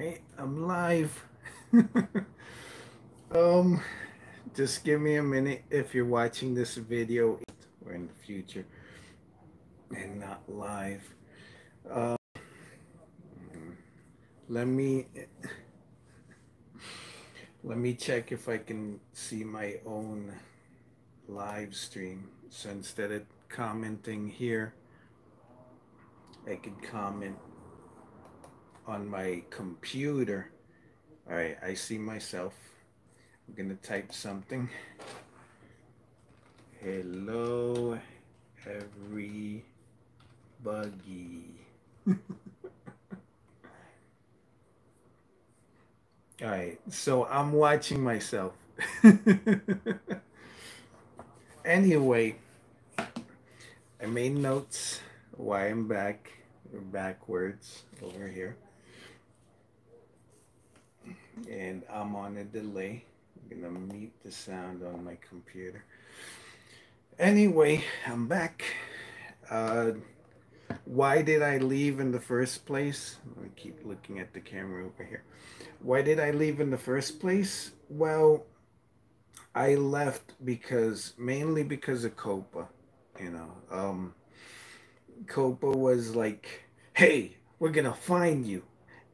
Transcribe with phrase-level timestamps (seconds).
[0.00, 1.26] Right, I'm live.
[3.34, 3.82] um,
[4.56, 7.38] just give me a minute if you're watching this video
[7.84, 8.64] or in the future
[9.94, 11.02] and not live.
[11.90, 12.16] Um,
[14.48, 15.04] let me
[17.62, 20.32] let me check if I can see my own
[21.28, 22.30] live stream.
[22.48, 24.72] So instead of commenting here,
[26.50, 27.36] I can comment
[28.90, 30.50] on my computer.
[31.30, 32.54] All right, I see myself.
[33.46, 34.68] I'm gonna type something.
[36.82, 38.00] Hello,
[38.66, 39.62] everybody.
[46.42, 48.54] All right, so I'm watching myself.
[51.64, 52.34] anyway,
[52.98, 55.00] I made notes
[55.36, 56.32] why I'm back
[56.72, 58.56] backwards over here.
[61.48, 63.04] And I'm on a delay.
[63.50, 65.84] I'm gonna mute the sound on my computer.
[67.18, 68.64] Anyway, I'm back.
[69.50, 69.92] Uh,
[70.84, 73.16] why did I leave in the first place?
[73.40, 75.24] Me keep looking at the camera over here.
[75.80, 77.72] Why did I leave in the first place?
[77.88, 78.46] Well,
[79.54, 82.68] I left because mainly because of COPPA,
[83.20, 83.52] you know.
[83.70, 84.14] Um,
[85.26, 86.64] COPPA was like,
[86.94, 88.62] "Hey, we're gonna find you,"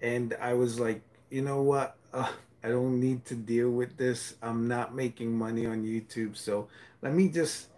[0.03, 1.96] and I was like, "You know what?
[2.17, 4.35] I don't need to deal with this.
[4.43, 6.69] I'm not making money on YouTube, so
[7.03, 7.69] let me just."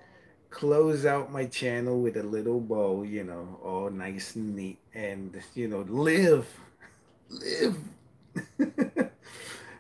[0.51, 5.41] close out my channel with a little bow, you know, all nice and neat, and
[5.55, 6.47] you know, live,
[7.29, 7.77] live.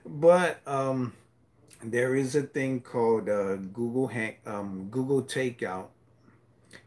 [0.06, 1.12] but um,
[1.82, 4.10] there is a thing called uh, Google
[4.46, 5.86] um, Google Takeout.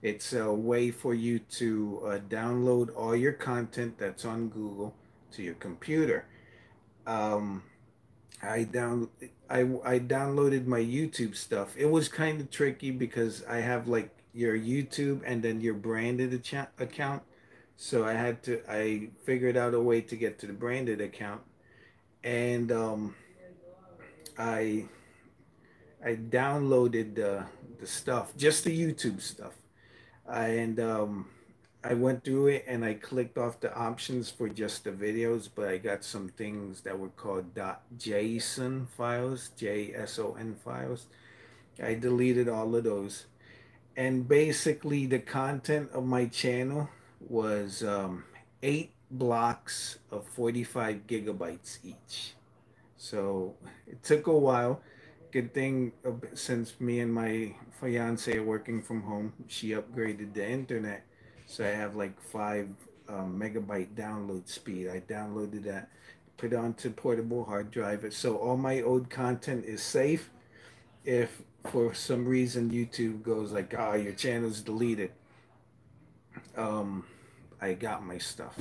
[0.01, 4.93] It's a way for you to uh, download all your content that's on Google
[5.33, 6.25] to your computer.
[7.11, 7.63] Um,
[8.41, 9.09] I down
[9.49, 11.75] I I downloaded my YouTube stuff.
[11.77, 16.33] It was kind of tricky because I have like your YouTube and then your branded
[16.79, 17.23] account.
[17.75, 21.41] So I had to I figured out a way to get to the branded account
[22.23, 23.15] and um
[24.37, 24.85] I
[26.03, 27.45] I downloaded the
[27.79, 29.53] the stuff, just the YouTube stuff.
[30.31, 31.27] And um
[31.83, 35.67] I went through it and I clicked off the options for just the videos, but
[35.67, 41.07] I got some things that were called .json files, J-S-O-N files.
[41.81, 43.25] I deleted all of those.
[43.97, 46.87] And basically the content of my channel
[47.19, 48.25] was um,
[48.61, 52.35] eight blocks of 45 gigabytes each.
[52.95, 53.55] So
[53.87, 54.81] it took a while.
[55.31, 60.47] Good thing uh, since me and my fiance are working from home, she upgraded the
[60.47, 61.05] internet
[61.51, 62.69] so I have like five
[63.09, 64.87] um, megabyte download speed.
[64.87, 65.89] I downloaded that,
[66.37, 68.05] put it onto portable hard drive.
[68.13, 70.29] So all my old content is safe.
[71.03, 75.11] If for some reason YouTube goes like, ah, oh, your channel's deleted,
[76.55, 77.03] um,
[77.61, 78.57] I got my stuff.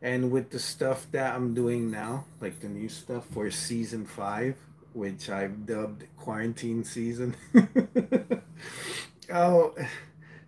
[0.00, 4.56] And with the stuff that I'm doing now, like the new stuff for season five,
[4.94, 7.36] which I've dubbed quarantine season.
[9.30, 9.74] oh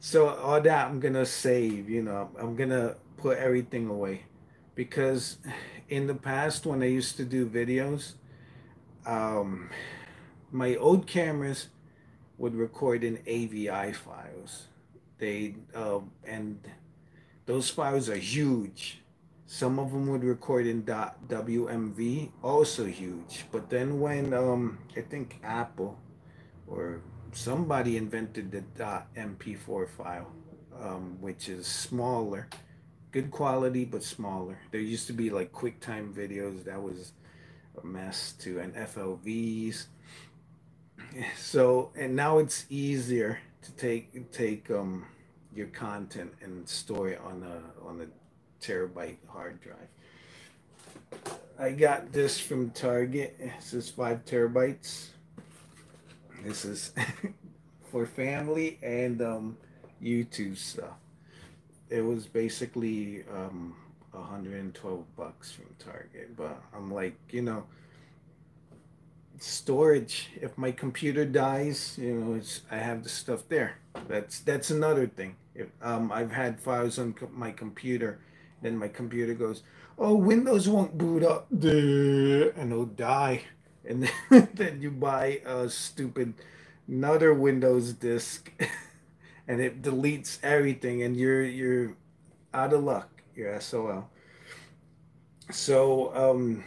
[0.01, 4.23] so all that I'm gonna save, you know, I'm gonna put everything away
[4.75, 5.39] because
[5.89, 8.15] in the past when I used to do videos,
[9.07, 9.71] um,
[10.53, 11.69] my old cameras
[12.39, 14.67] would record in AVI files.
[15.19, 16.61] They uh, and
[17.47, 19.01] those files are huge.
[19.47, 23.45] Some of them would record in .wmv, also huge.
[23.53, 25.97] But then when um, I think Apple
[26.67, 27.01] or
[27.37, 28.63] somebody invented the
[29.17, 30.33] .mp4 file,
[30.81, 32.49] um, which is smaller,
[33.13, 34.59] good quality but smaller.
[34.73, 37.13] There used to be like QuickTime videos that was
[37.81, 39.87] a mess too, and FLVs.
[41.39, 45.07] So and now it's easier to take take um,
[45.55, 48.07] your content and store it on a on a
[48.65, 49.89] terabyte hard drive.
[51.59, 53.39] I got this from Target.
[53.39, 55.11] This is five terabytes.
[56.47, 56.93] This is
[57.91, 59.57] for family and um,
[60.01, 60.95] YouTube stuff.
[61.91, 63.75] It was basically um,
[64.13, 67.65] 112 bucks from Target, but I'm like, you know,
[69.41, 70.29] storage.
[70.41, 73.79] If my computer dies, you know, it's I have the stuff there.
[74.07, 75.35] That's that's another thing.
[75.53, 78.21] If um, I've had files on my computer,
[78.63, 79.65] then my computer goes,
[79.99, 83.43] "Oh, Windows won't boot up," and it'll die
[83.87, 86.35] and then, then you buy a stupid
[86.89, 88.53] another Windows disk,
[89.49, 91.97] and it deletes everything, and you're you're
[92.55, 93.23] out of luck.
[93.35, 94.09] You're SOL.
[95.51, 96.65] so um,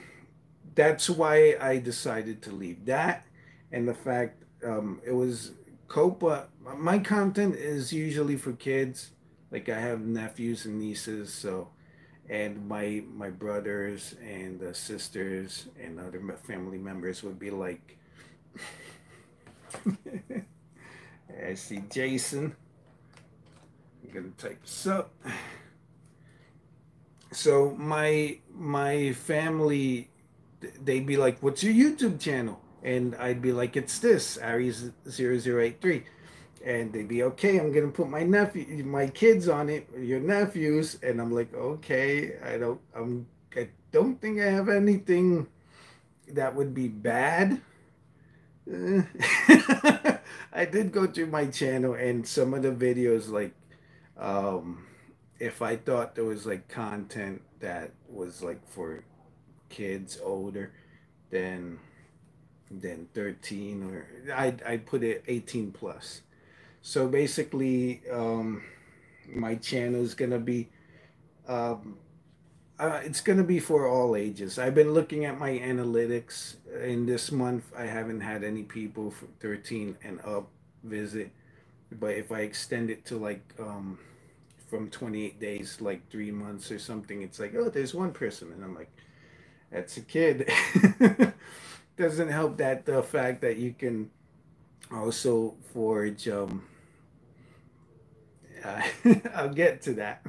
[0.75, 3.25] that's why I decided to leave that,
[3.71, 5.51] and the fact um, it was
[5.87, 6.45] COPPA.
[6.77, 9.11] My content is usually for kids.
[9.51, 11.69] Like I have nephews and nieces, so
[12.29, 17.97] and my my brothers and uh, sisters and other family members would be like.
[21.45, 22.55] I see Jason.
[24.03, 25.11] I'm gonna type this up
[27.31, 30.09] so my my family
[30.83, 36.03] they'd be like what's your youtube channel and i'd be like it's this aries 0083
[36.65, 40.97] and they'd be okay i'm gonna put my nephew my kids on it your nephews
[41.03, 43.25] and i'm like okay i don't i'm
[43.55, 45.47] i don't think i have anything
[46.27, 47.61] that would be bad
[50.53, 53.53] i did go through my channel and some of the videos like
[54.17, 54.85] um
[55.39, 59.03] if I thought there was like content that was like for
[59.69, 60.73] kids older
[61.29, 61.79] than
[62.69, 66.21] than 13 or I I put it 18 plus.
[66.81, 68.63] So basically um
[69.27, 70.69] my channel is to be
[71.47, 71.97] um
[72.79, 74.57] uh, it's to be for all ages.
[74.57, 77.65] I've been looking at my analytics in this month.
[77.77, 80.47] I haven't had any people from 13 and up
[80.83, 81.31] visit,
[81.91, 83.99] but if I extend it to like um
[84.69, 88.51] from 28 days, like three months or something, it's like, oh, there's one person.
[88.53, 88.91] And I'm like,
[89.71, 90.51] that's a kid.
[91.97, 94.11] Doesn't help that the fact that you can
[94.93, 96.63] also forge, um,
[98.63, 98.81] uh,
[99.35, 100.25] I'll get to that.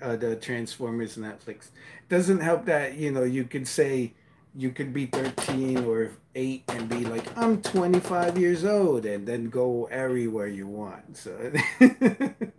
[0.00, 1.70] Uh, the Transformers Netflix.
[2.08, 4.14] Doesn't help that, you know, you could say,
[4.54, 9.50] you could be 13 or 8 and be like i'm 25 years old and then
[9.50, 11.52] go everywhere you want so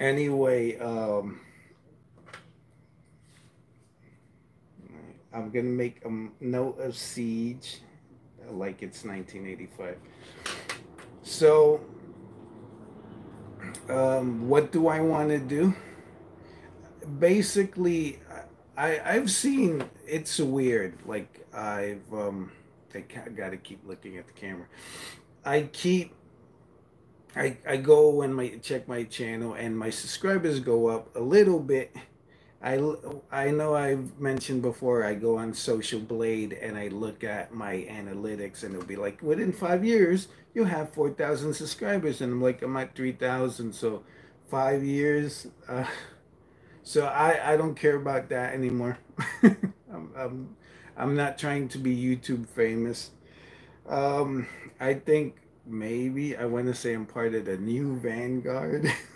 [0.00, 1.40] anyway, um,
[5.32, 7.82] I'm gonna make a note of siege,
[8.50, 9.96] like it's 1985.
[11.22, 11.80] So,
[13.88, 15.74] um, what do I want to do?
[17.18, 18.20] Basically,
[18.76, 20.98] I I've seen it's weird.
[21.06, 22.52] Like I've um,
[22.94, 24.66] I got to keep looking at the camera.
[25.44, 26.14] I keep
[27.36, 31.60] I, I go and my check my channel and my subscribers go up a little
[31.60, 31.94] bit.
[32.62, 32.78] I,
[33.32, 37.86] I know I've mentioned before I go on Social Blade and I look at my
[37.90, 42.20] analytics and it'll be like within five years you'll have 4,000 subscribers.
[42.20, 44.02] And I'm like I'm at 3,000 so
[44.50, 45.84] five years uh,
[46.82, 48.98] so I, I don't care about that anymore.
[49.42, 50.56] I'm, I'm,
[50.96, 53.10] I'm not trying to be YouTube famous.
[53.88, 54.46] Um,
[54.80, 55.36] I think
[55.66, 58.92] maybe I want to say I'm part of the new vanguard.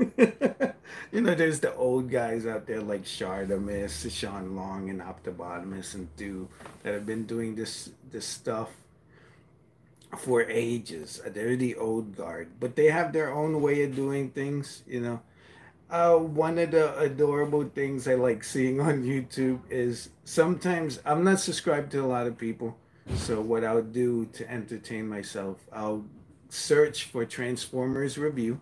[1.12, 6.14] you know, there's the old guys out there like Shardamus, Sean Long, and Optibotimus and
[6.16, 6.48] Do
[6.82, 8.70] that have been doing this this stuff
[10.16, 11.20] for ages.
[11.26, 14.82] They're the old guard, but they have their own way of doing things.
[14.86, 15.20] You know,
[15.90, 21.40] uh, one of the adorable things I like seeing on YouTube is sometimes I'm not
[21.40, 22.76] subscribed to a lot of people
[23.16, 26.04] so what I'll do to entertain myself, I'll
[26.48, 28.60] search for Transformers review.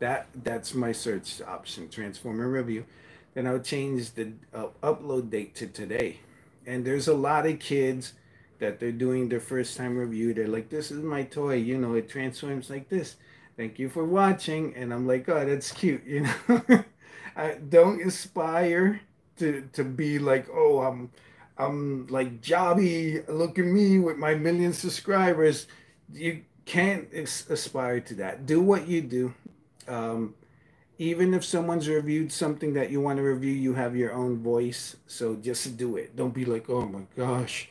[0.00, 2.86] That that's my search option, Transformer review.
[3.34, 6.20] Then I'll change the uh, upload date to today.
[6.66, 8.14] And there's a lot of kids
[8.60, 10.34] that they're doing their first time review.
[10.34, 11.56] They're like, "This is my toy.
[11.56, 13.16] You know, it transforms like this."
[13.56, 14.74] Thank you for watching.
[14.76, 16.84] And I'm like, "Oh, that's cute." You know,
[17.36, 19.02] I don't aspire
[19.38, 21.10] to to be like, "Oh, I'm."
[21.58, 25.66] I'm like Jobby, look at me with my million subscribers.
[26.12, 28.46] You can't aspire to that.
[28.46, 29.34] Do what you do.
[29.90, 30.34] Um,
[30.98, 34.96] even if someone's reviewed something that you want to review, you have your own voice.
[35.06, 36.14] So just do it.
[36.14, 37.68] Don't be like, oh my gosh,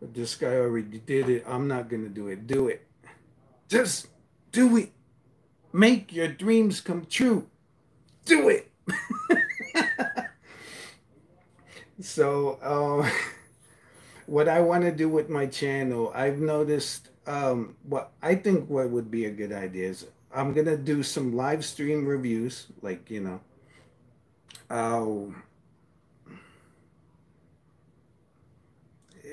[0.00, 1.44] this guy already did it.
[1.46, 2.46] I'm not going to do it.
[2.46, 2.84] Do it.
[3.68, 4.08] Just
[4.50, 4.90] do it.
[5.72, 7.46] Make your dreams come true.
[8.24, 8.68] Do it.
[12.00, 13.08] so uh,
[14.26, 18.90] what I want to do with my channel, I've noticed um, what I think what
[18.90, 23.20] would be a good idea is I'm gonna do some live stream reviews, like you
[23.20, 23.40] know,
[24.70, 25.26] uh,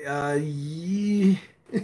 [0.08, 1.36] uh yeah.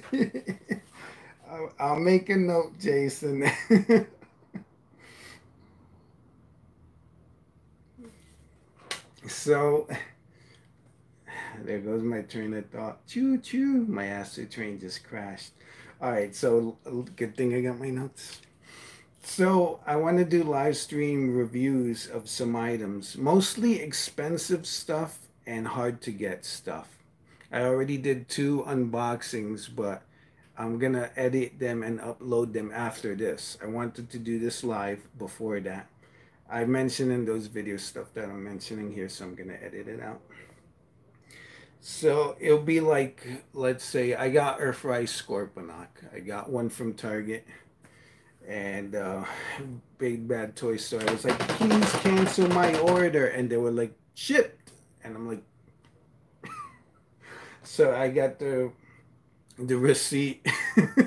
[1.50, 3.48] I'll, I'll make a note, Jason.
[9.28, 9.88] so
[11.64, 13.06] there goes my train of thought.
[13.06, 13.86] Choo choo.
[13.88, 15.52] My Astrotrain just crashed.
[16.00, 16.76] All right, so
[17.16, 18.40] good thing I got my notes.
[19.28, 25.66] So I want to do live stream reviews of some items, mostly expensive stuff and
[25.66, 26.88] hard to get stuff.
[27.50, 30.02] I already did two unboxings, but
[30.56, 33.58] I'm gonna edit them and upload them after this.
[33.60, 35.88] I wanted to do this live before that.
[36.48, 40.00] I mentioned in those video stuff that I'm mentioning here, so I'm gonna edit it
[40.00, 40.20] out.
[41.80, 46.14] So it'll be like, let's say I got Earthrise Scorponok.
[46.14, 47.44] I got one from Target
[48.46, 49.24] and uh,
[49.98, 51.02] Big Bad Toy Store.
[51.06, 53.26] I was like, please cancel my order.
[53.26, 54.72] And they were like, shipped.
[55.02, 55.42] And I'm like,
[57.62, 58.72] so I got the
[59.58, 60.46] the receipt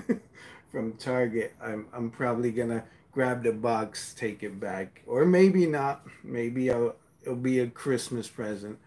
[0.72, 1.54] from Target.
[1.62, 6.06] I'm I'm probably gonna grab the box, take it back, or maybe not.
[6.24, 8.80] Maybe I'll, it'll be a Christmas present.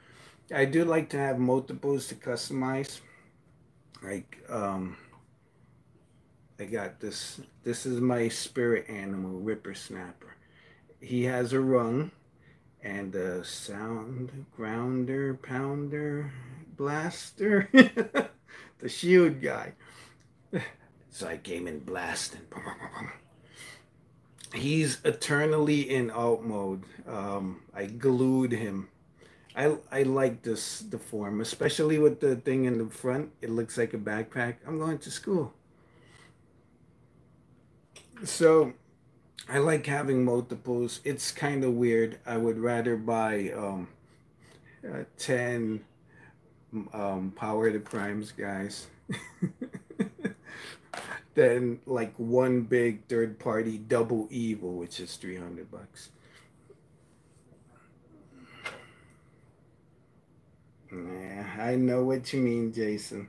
[0.54, 3.00] I do like to have multiples to customize.
[4.02, 4.96] Like um,
[6.62, 7.40] I got this.
[7.64, 10.36] This is my spirit animal, Rippersnapper.
[11.00, 12.12] He has a rung
[12.80, 16.32] and a sound grounder, pounder,
[16.76, 17.68] blaster.
[18.78, 19.72] the shield guy.
[21.14, 22.46] So I came in blasting.
[24.54, 26.84] He's eternally in alt mode.
[27.06, 28.88] Um, I glued him.
[29.54, 33.32] I I like this the form, especially with the thing in the front.
[33.42, 34.54] It looks like a backpack.
[34.66, 35.52] I'm going to school.
[38.24, 38.72] So
[39.48, 41.00] I like having multiples.
[41.04, 42.18] It's kind of weird.
[42.26, 43.88] I would rather buy um,
[44.88, 45.84] uh, 10
[46.92, 48.86] um, Power the Primes guys
[51.34, 56.10] than like one big third party double evil, which is 300 bucks.
[60.92, 63.28] Yeah, I know what you mean, Jason.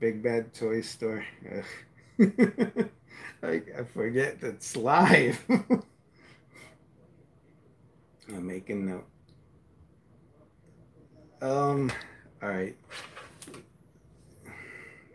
[0.00, 1.24] Big Bad Toy Store.
[3.42, 5.42] I, I forget that's live.
[8.28, 9.06] I'm making note.
[11.40, 11.92] Um,
[12.42, 12.76] all right.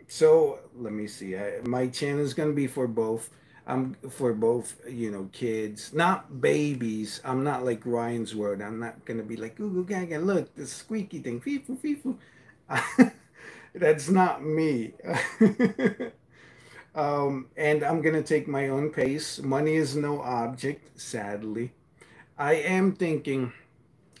[0.08, 1.36] So let me see.
[1.36, 3.30] I, my channel is gonna be for both.
[3.66, 7.20] I'm for both, you know, kids, not babies.
[7.24, 8.60] I'm not like Ryan's World.
[8.60, 12.16] I'm not gonna be like, Google Gaga, look, this squeaky thing, feefoo, feefoo.
[13.74, 14.94] That's not me.
[16.94, 19.40] Um, and I'm going to take my own pace.
[19.42, 21.72] Money is no object, sadly.
[22.38, 23.52] I am thinking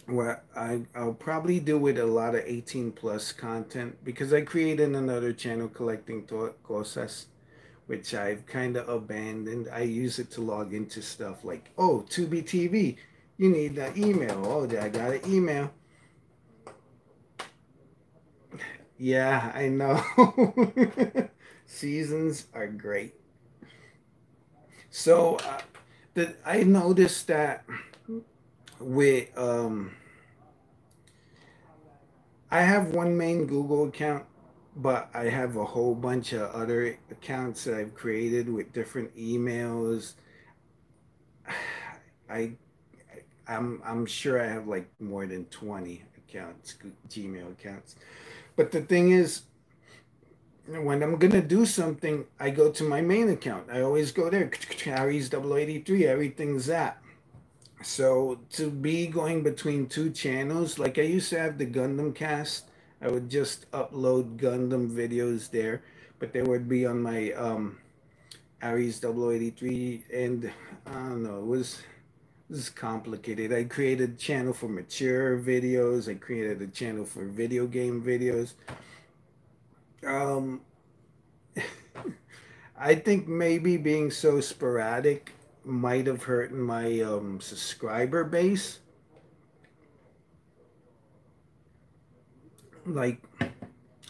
[0.06, 4.94] what I, I'll probably do with a lot of 18 plus content because I created
[4.94, 6.26] another channel collecting
[6.62, 7.26] cosas,
[7.86, 9.68] which I've kind of abandoned.
[9.72, 12.96] I use it to log into stuff like, oh, Tubi TV,
[13.38, 14.42] you need the email.
[14.44, 15.70] Oh, I got an email.
[18.98, 21.28] Yeah, I know.
[21.74, 23.14] Seasons are great.
[24.90, 25.38] So
[26.16, 27.64] uh, I noticed that
[28.78, 29.96] with um,
[32.48, 34.24] I have one main Google account,
[34.76, 40.14] but I have a whole bunch of other accounts that I've created with different emails.
[42.30, 42.52] I
[43.48, 46.76] I'm I'm sure I have like more than 20 accounts,
[47.08, 47.96] Gmail accounts.
[48.54, 49.42] But the thing is,
[50.66, 53.68] when I'm gonna do something, I go to my main account.
[53.70, 54.50] I always go there.
[54.86, 57.02] Aries 083, everything's that.
[57.82, 62.70] So to be going between two channels, like I used to have the Gundam cast,
[63.02, 65.82] I would just upload Gundam videos there,
[66.18, 67.78] but they would be on my um
[68.62, 70.50] Aries 083 and
[70.86, 71.82] I don't know, it was
[72.48, 73.52] this is complicated.
[73.52, 76.10] I created a channel for mature videos.
[76.10, 78.52] I created a channel for video game videos.
[80.06, 80.60] Um,
[82.78, 85.32] I think maybe being so sporadic
[85.64, 88.80] might have hurt my um, subscriber base.
[92.86, 93.22] Like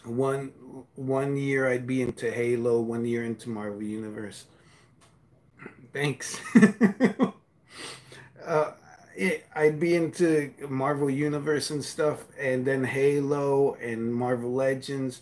[0.03, 0.51] one
[0.95, 4.45] one year I'd be into Halo, one year into Marvel Universe.
[5.93, 6.41] Thanks.
[8.45, 8.71] uh,
[9.15, 15.21] it, I'd be into Marvel Universe and stuff, and then Halo and Marvel Legends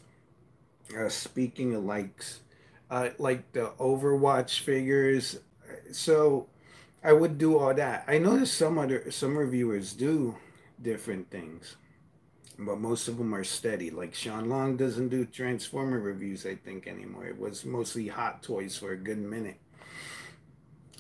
[0.97, 2.41] uh, speaking of likes,
[2.89, 5.39] uh, like the Overwatch figures.
[5.91, 6.47] So
[7.03, 8.05] I would do all that.
[8.07, 10.37] I noticed some other some reviewers do
[10.81, 11.75] different things,
[12.57, 13.91] but most of them are steady.
[13.91, 17.25] Like Sean Long doesn't do Transformer reviews, I think anymore.
[17.25, 19.59] It was mostly Hot Toys for a good minute.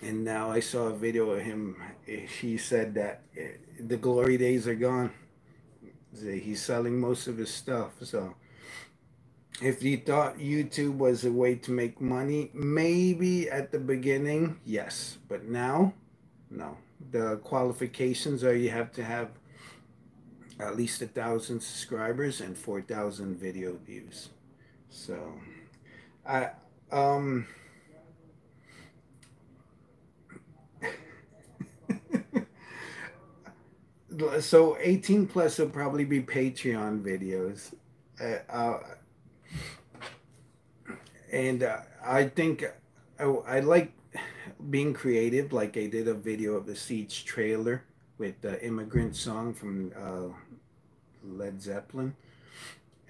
[0.01, 1.81] And now I saw a video of him.
[2.05, 5.11] He said that eh, the glory days are gone.
[6.21, 7.91] He's selling most of his stuff.
[8.01, 8.35] So
[9.61, 15.17] if you thought YouTube was a way to make money, maybe at the beginning, yes.
[15.27, 15.93] But now,
[16.49, 16.77] no.
[17.11, 19.29] The qualifications are you have to have
[20.59, 24.29] at least a thousand subscribers and 4,000 video views.
[24.89, 25.33] So,
[26.25, 26.49] I,
[26.91, 27.47] um,
[34.39, 37.73] so 18 plus will probably be Patreon videos.
[38.21, 38.79] Uh, uh,
[41.33, 42.63] and uh, I think
[43.19, 43.91] I, I, like
[44.69, 45.51] being creative.
[45.51, 47.83] Like I did a video of the Siege trailer
[48.19, 50.31] with the immigrant song from uh,
[51.25, 52.15] Led Zeppelin.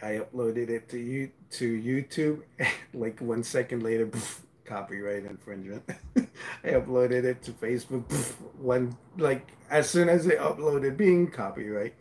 [0.01, 2.43] I uploaded it to you to YouTube.
[2.93, 5.83] like one second later, poof, copyright infringement.
[6.63, 8.07] I uploaded it to Facebook.
[8.07, 11.95] Poof, one like as soon as it uploaded, being copyright.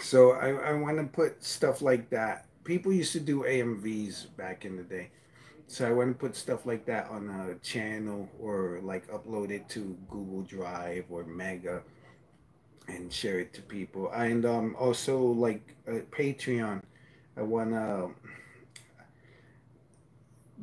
[0.00, 4.64] So I, I want to put stuff like that people used to do AMVs back
[4.64, 5.10] in the day.
[5.68, 9.68] So I want to put stuff like that on a channel or like upload it
[9.70, 11.82] to Google Drive or Mega
[12.88, 14.10] and share it to people.
[14.12, 16.82] And um, also like uh, Patreon.
[17.36, 18.10] I want to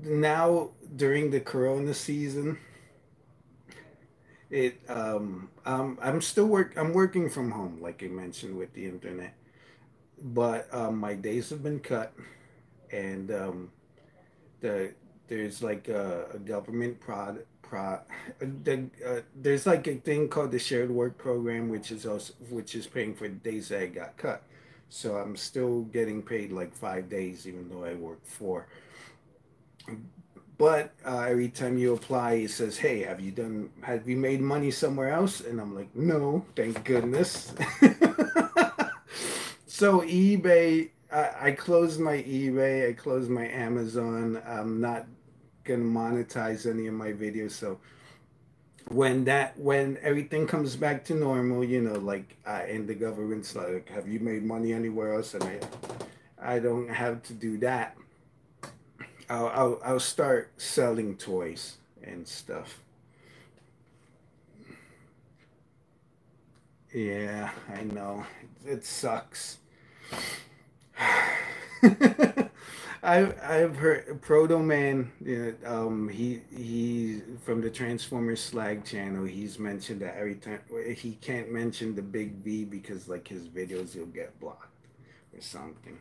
[0.02, 2.58] now during the Corona season.
[4.50, 8.86] It um, um I'm still work I'm working from home like I mentioned with the
[8.86, 9.34] internet
[10.22, 12.14] but um, my days have been cut,
[12.92, 13.72] and um,
[14.62, 14.94] the
[15.28, 18.00] there's like a, a government prod pro
[18.40, 22.76] the, uh, there's like a thing called the shared work program, which is also which
[22.76, 24.44] is paying for the days that I got cut.
[24.90, 28.68] So I'm still getting paid like five days, even though I work four.
[30.58, 33.72] But uh, every time you apply, it says, "Hey, have you done?
[33.82, 37.54] Have you made money somewhere else?" And I'm like, "No, thank goodness."
[39.74, 44.40] So eBay, I, I closed my eBay, I closed my Amazon.
[44.46, 45.08] I'm not
[45.64, 47.54] gonna monetize any of my videos.
[47.54, 47.80] So
[48.90, 53.56] when that when everything comes back to normal, you know, like uh, and the government's
[53.56, 55.34] like, have you made money anywhere else?
[55.34, 55.60] And I,
[56.40, 57.98] I don't have to do that.
[59.28, 62.80] I'll I'll, I'll start selling toys and stuff.
[66.94, 68.24] Yeah, I know.
[68.68, 69.58] It sucks.
[73.04, 75.12] I've I've heard Proto Man.
[75.24, 79.26] You know, um, he he from the Transformers Slag channel.
[79.26, 80.62] He's mentioned that every time
[80.96, 84.70] he can't mention the big V because like his videos will get blocked
[85.34, 86.00] or something.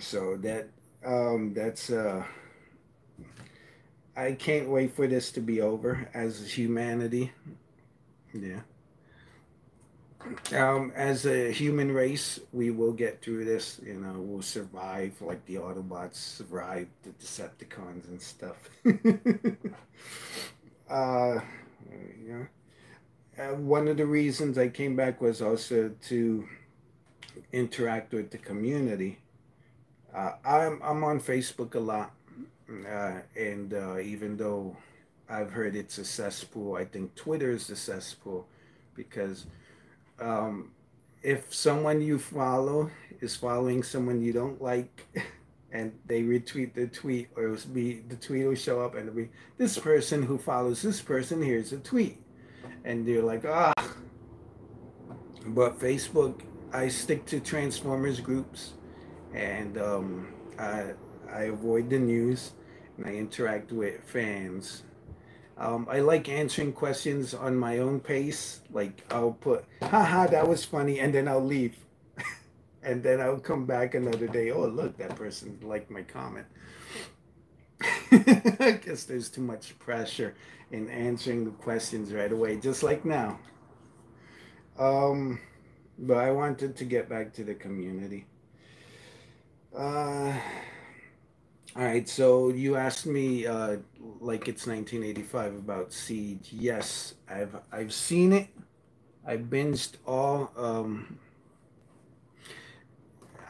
[0.00, 0.68] So that
[1.04, 2.24] um, that's uh.
[4.16, 7.32] I can't wait for this to be over as humanity.
[8.32, 8.60] Yeah
[10.52, 13.80] um, as a human race, we will get through this.
[13.84, 18.56] You know, we'll survive like the Autobots survived the Decepticons and stuff.
[20.90, 21.40] uh,
[22.26, 22.44] yeah.
[23.38, 26.48] Uh, one of the reasons I came back was also to
[27.52, 29.18] interact with the community.
[30.14, 32.12] Uh, I'm I'm on Facebook a lot,
[32.70, 34.76] uh, and uh, even though
[35.28, 38.46] I've heard it's a cesspool, I think Twitter is a cesspool
[38.94, 39.46] because
[40.20, 40.70] um,
[41.22, 45.06] if someone you follow is following someone you don't like
[45.72, 49.16] and they retweet the tweet or it'll be the tweet will show up and it'll
[49.16, 52.18] be this person who follows this person here's a tweet.
[52.84, 53.72] And you're like ah.
[55.46, 58.74] But facebook i stick to transformers groups
[59.34, 60.92] and um, I,
[61.32, 62.52] I avoid the news
[62.96, 64.82] and i interact with fans
[65.58, 68.60] um, I like answering questions on my own pace.
[68.70, 71.76] Like I'll put, haha, that was funny, and then I'll leave.
[72.82, 74.50] and then I'll come back another day.
[74.50, 76.46] Oh, look, that person liked my comment.
[78.10, 80.34] I guess there's too much pressure
[80.70, 83.38] in answering the questions right away, just like now.
[84.78, 85.40] Um,
[85.98, 88.26] but I wanted to get back to the community.
[89.76, 90.34] Uh,
[91.76, 93.76] all right, so you asked me uh,
[94.20, 96.50] like it's 1985 about Siege.
[96.52, 98.48] Yes, I've I've seen it.
[99.26, 100.52] I binged all.
[100.56, 101.18] Um,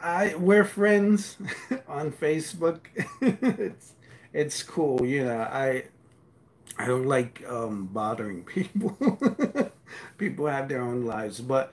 [0.01, 1.37] I we're friends
[1.87, 2.79] on Facebook.
[3.21, 3.93] it's
[4.33, 5.39] it's cool, you know.
[5.39, 5.85] I
[6.77, 8.97] I don't like um, bothering people.
[10.17, 11.71] people have their own lives, but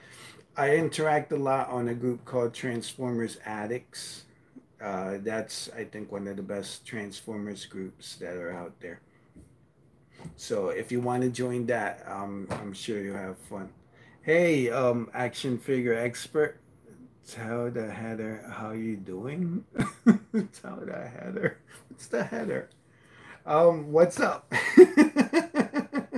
[0.57, 4.25] I interact a lot on a group called Transformers Addicts
[4.85, 9.01] uh, that's I think one of the best Transformers groups that are out there.
[10.37, 13.71] So if you want to join that, um, I'm sure you'll have fun.
[14.23, 16.59] Hey, um, action figure expert,
[17.27, 19.65] tell the header how you doing.
[20.63, 21.59] Tell the header.
[21.89, 22.69] What's the header?
[23.47, 24.53] Um, what's up?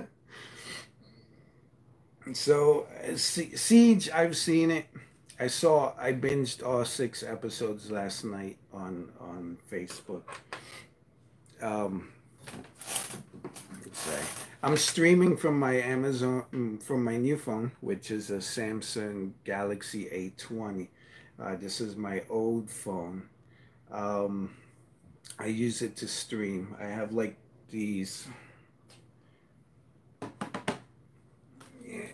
[2.32, 4.86] so Siege, I've seen it.
[5.38, 5.92] I saw.
[5.98, 10.22] I binged all six episodes last night on on Facebook.
[11.60, 12.08] Um,
[14.62, 20.06] I'm streaming from my Amazon mm, from my new phone, which is a Samsung Galaxy
[20.06, 20.88] A20.
[21.38, 23.28] Uh, this is my old phone.
[23.92, 24.54] Um,
[25.38, 26.74] I use it to stream.
[26.80, 27.36] I have like
[27.70, 28.26] these.
[31.84, 32.06] Yeah.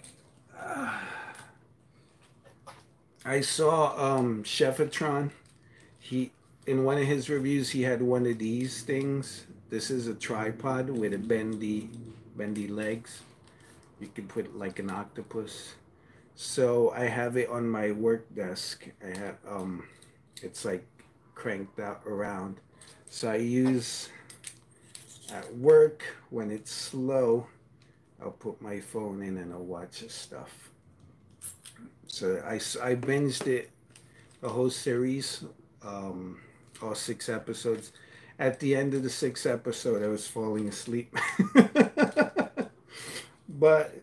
[3.24, 5.30] I saw um, Chefatron.
[6.00, 6.32] He
[6.66, 9.46] in one of his reviews he had one of these things.
[9.70, 11.88] This is a tripod with a bendy
[12.36, 13.22] bendy legs.
[14.00, 15.74] You can put like an octopus.
[16.34, 18.88] So I have it on my work desk.
[19.04, 19.86] I have um
[20.42, 20.84] it's like
[21.36, 22.56] cranked out around.
[23.08, 24.08] So I use
[25.32, 27.46] at work when it's slow,
[28.20, 30.71] I'll put my phone in and I'll watch stuff.
[32.12, 33.70] So I, I binged it,
[34.42, 35.44] the whole series,
[35.82, 36.38] um,
[36.82, 37.92] all six episodes.
[38.38, 41.16] At the end of the sixth episode, I was falling asleep.
[43.48, 43.94] but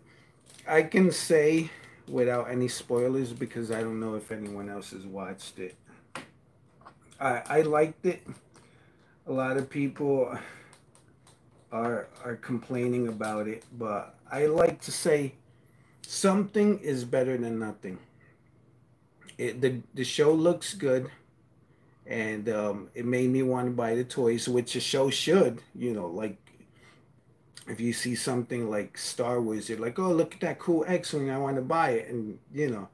[0.68, 1.70] I can say
[2.08, 5.76] without any spoilers because I don't know if anyone else has watched it.
[7.20, 8.26] I I liked it.
[9.28, 10.36] A lot of people
[11.72, 15.34] are are complaining about it, but I like to say
[16.10, 18.00] something is better than nothing.
[19.38, 21.10] It, the the show looks good,
[22.08, 25.62] and um, it made me want to buy the toys, which a show should.
[25.76, 26.38] You know, like
[27.68, 31.30] if you see something like Star Wars, you're like, oh, look at that cool X-wing,
[31.30, 32.90] I want to buy it, and you know,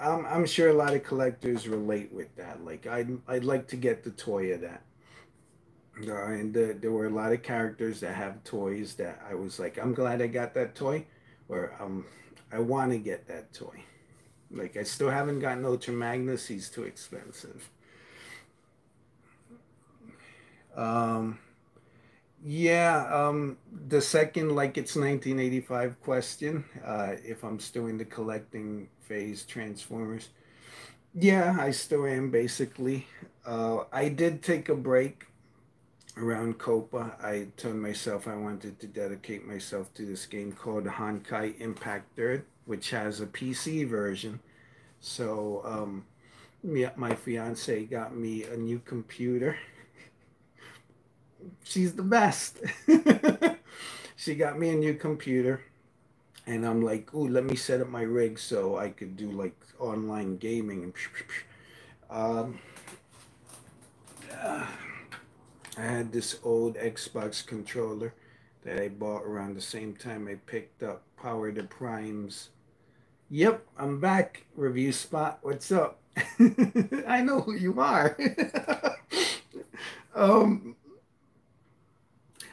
[0.00, 2.64] I'm I'm sure a lot of collectors relate with that.
[2.64, 4.82] Like I'd I'd like to get the toy of that.
[6.08, 9.58] Uh, and the, there were a lot of characters that have toys that I was
[9.58, 11.04] like, I'm glad I got that toy,
[11.46, 12.06] or um,
[12.52, 13.84] I want to get that toy.
[14.50, 17.70] Like I still haven't gotten Ultra Magnus; he's too expensive.
[20.74, 21.38] Um,
[22.44, 23.58] yeah, um,
[23.88, 30.30] the second, like it's 1985 question, uh, if I'm still in the collecting phase, Transformers.
[31.14, 33.06] Yeah, I still am basically.
[33.44, 35.26] Uh, I did take a break
[36.16, 37.22] around COPPA.
[37.24, 42.44] I told myself I wanted to dedicate myself to this game called Honkai Impact Third,
[42.66, 44.40] which has a PC version.
[45.00, 46.04] So, um,
[46.62, 49.56] my fiance got me a new computer
[51.64, 52.58] she's the best.
[54.16, 55.62] she got me a new computer
[56.46, 59.54] and I'm like, oh, let me set up my rig so I could do like
[59.78, 60.92] online gaming.
[62.12, 62.58] Um,
[64.36, 64.66] uh,
[65.76, 68.14] I had this old Xbox controller
[68.64, 72.50] that I bought around the same time I picked up Power the Primes.
[73.30, 74.44] Yep, I'm back.
[74.56, 75.38] Review spot.
[75.42, 76.00] What's up?
[77.06, 78.18] I know who you are.
[80.14, 80.74] um,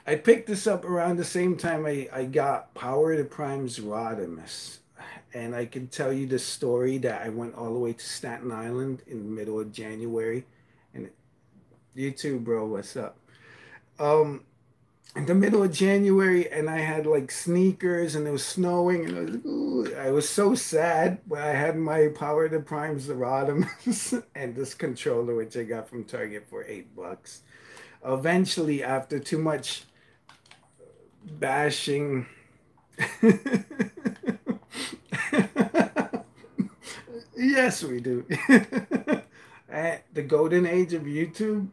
[0.05, 4.77] I picked this up around the same time I, I got Power the Prime's Rodimus.
[5.33, 8.51] And I can tell you the story that I went all the way to Staten
[8.51, 10.45] Island in the middle of January.
[10.93, 11.09] And
[11.97, 13.17] you too, bro, what's up?
[13.99, 14.43] Um,
[15.15, 19.17] in the middle of January, and I had like sneakers, and it was snowing, and
[19.17, 21.19] I was, ooh, I was so sad.
[21.27, 26.03] But I had my Power to Prime Rodimus and this controller, which I got from
[26.03, 27.41] Target for eight bucks.
[28.05, 29.85] Eventually, after too much
[31.39, 32.25] bashing
[37.35, 38.25] yes we do
[39.69, 41.67] at the golden age of youtube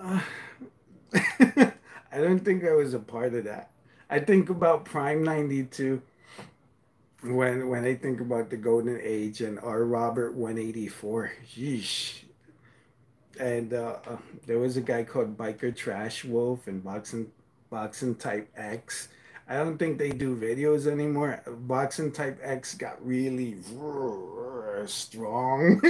[1.14, 1.72] i
[2.18, 3.70] don't think i was a part of that
[4.08, 6.00] i think about prime 92
[7.22, 12.22] when when i think about the golden age and r robert 184 yeesh
[13.38, 17.30] and uh, uh, there was a guy called biker trash wolf and boxing
[17.70, 19.08] Boxing Type X.
[19.48, 21.42] I don't think they do videos anymore.
[21.46, 23.56] Boxing Type X got really
[24.86, 25.80] strong.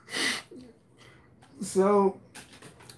[1.60, 2.18] so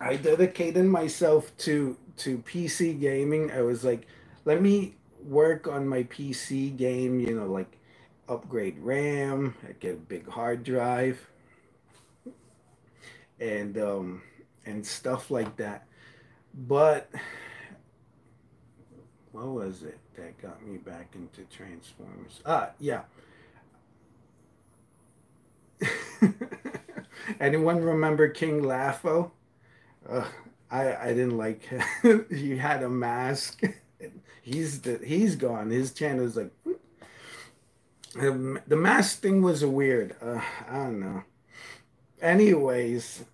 [0.01, 3.51] I dedicated myself to to PC gaming.
[3.51, 4.07] I was like,
[4.45, 7.79] let me work on my PC game, you know, like
[8.29, 11.27] upgrade RAM, get a big hard drive
[13.41, 14.23] and um
[14.67, 15.87] and stuff like that.
[16.55, 17.11] But
[19.33, 22.41] what was it that got me back into Transformers?
[22.47, 23.03] Ah, yeah.
[27.41, 29.31] Anyone remember King Lafo?
[30.09, 31.62] I I didn't like
[32.31, 33.62] he had a mask.
[34.43, 35.71] He's the he's gone.
[35.71, 36.51] His channel is like
[38.14, 40.14] the, the mask thing was weird.
[40.21, 41.23] Uh, I don't know.
[42.21, 43.25] Anyways,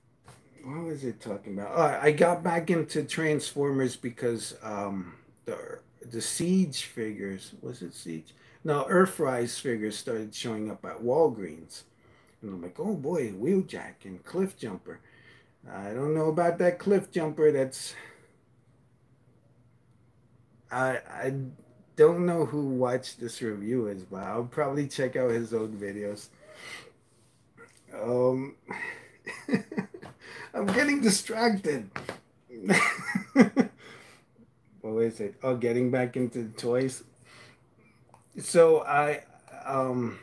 [0.65, 1.73] what was it talking about?
[1.75, 5.15] Oh, I got back into Transformers because um
[5.47, 5.81] the
[6.11, 8.35] the Siege figures was it Siege?
[8.63, 11.83] No, Earthrise figures started showing up at Walgreens.
[12.43, 14.99] And I'm like, oh boy, Wheeljack and Cliffjumper.
[15.69, 17.53] I don't know about that Cliffjumper.
[17.53, 17.95] That's
[20.71, 21.35] I I
[21.97, 26.29] don't know who watched this review is, but I'll probably check out his old videos.
[27.93, 28.57] Um,
[30.55, 31.91] I'm getting distracted.
[34.81, 35.35] what is it?
[35.43, 37.05] Oh, getting back into toys.
[38.39, 39.25] So I
[39.67, 40.19] um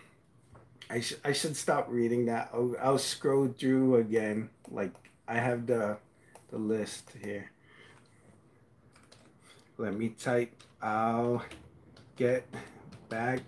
[0.90, 2.50] I should I should stop reading that.
[2.54, 4.50] I'll, I'll scroll through again.
[4.70, 4.94] Like
[5.28, 5.98] I have the
[6.50, 7.52] the list here.
[9.78, 10.64] Let me type.
[10.82, 11.44] I'll
[12.16, 12.48] get
[13.10, 13.42] back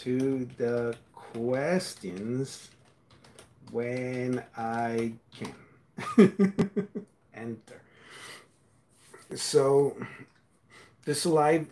[0.00, 2.70] to the questions
[3.72, 5.54] when I can.
[7.34, 7.82] Enter.
[9.34, 9.96] So
[11.04, 11.66] this live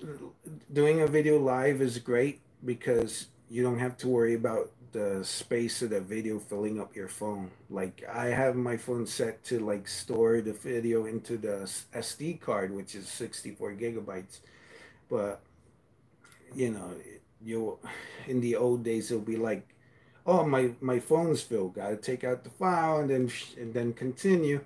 [0.72, 5.82] doing a video live is great because you don't have to worry about the space
[5.82, 7.50] of the video filling up your phone.
[7.68, 12.74] Like I have my phone set to like store the video into the SD card,
[12.74, 14.40] which is 64 gigabytes.
[15.10, 15.42] But
[16.54, 16.92] you know,
[17.44, 17.78] you
[18.26, 19.68] in the old days it'll be like,
[20.26, 24.64] oh my my phone's filled, gotta take out the file and then and then continue.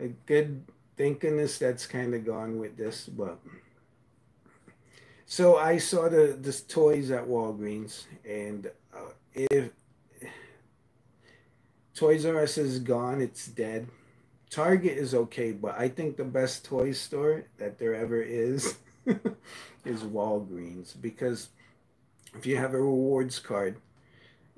[0.00, 0.64] A good
[0.96, 3.38] thank goodness that's kind of gone with this, but.
[5.26, 9.70] So I saw the this toys at Walgreens, and uh, if
[11.94, 13.88] Toys R Us is gone, it's dead.
[14.50, 18.78] Target is okay, but I think the best toy store that there ever is
[19.84, 21.48] is Walgreens because
[22.34, 23.78] if you have a rewards card,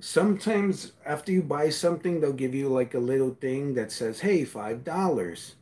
[0.01, 4.45] sometimes after you buy something, they'll give you like a little thing that says, "Hey,
[4.45, 5.55] five dollars,"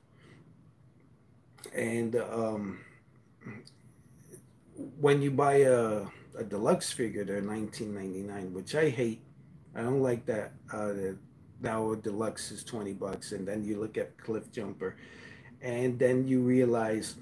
[1.73, 2.81] and um,
[4.99, 6.03] when you buy a
[6.39, 9.21] a deluxe figure, they're nineteen ninety nine, which I hate.
[9.75, 10.53] I don't like that.
[10.73, 11.17] Uh, the,
[11.61, 14.95] now deluxe is twenty bucks, and then you look at Cliffjumper,
[15.63, 17.17] and then you realize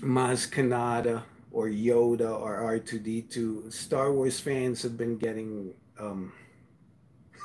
[0.00, 1.22] Maz Kanata
[1.52, 3.70] or Yoda or R two D two.
[3.70, 6.32] Star Wars fans have been getting um,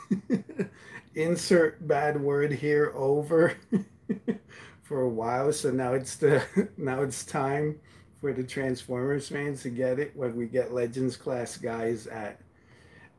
[1.15, 3.55] insert bad word here over
[4.83, 6.43] for a while, so now it's the
[6.77, 7.79] now it's time
[8.25, 12.41] for the Transformers fans to get it when we get Legends class guys at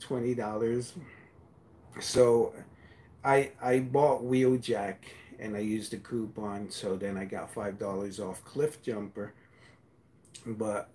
[0.00, 0.94] twenty dollars.
[2.00, 2.52] So
[3.24, 4.96] I I bought Wheeljack
[5.38, 9.30] and I used a coupon, so then I got five dollars off Cliffjumper.
[10.44, 10.90] But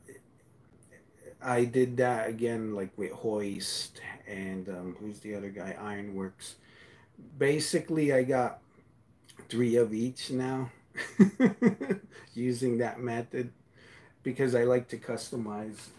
[1.41, 5.77] I did that again, like with Hoist and um, who's the other guy?
[5.79, 6.55] Ironworks.
[7.37, 8.59] Basically, I got
[9.47, 10.69] three of each now
[12.33, 13.53] using that method
[14.23, 15.89] because I like to customize.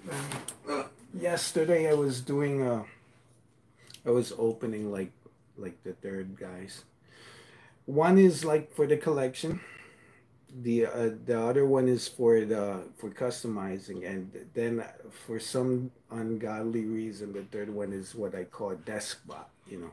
[0.69, 2.85] Uh, yesterday I was doing a,
[4.07, 5.13] I was opening like
[5.57, 6.85] like the third guys.
[7.87, 9.61] One is like for the collection.
[10.63, 14.85] The uh, the other one is for the for customizing, and then
[15.27, 19.49] for some ungodly reason, the third one is what I call desk bot.
[19.67, 19.91] You know,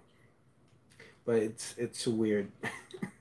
[1.26, 2.52] but it's it's weird.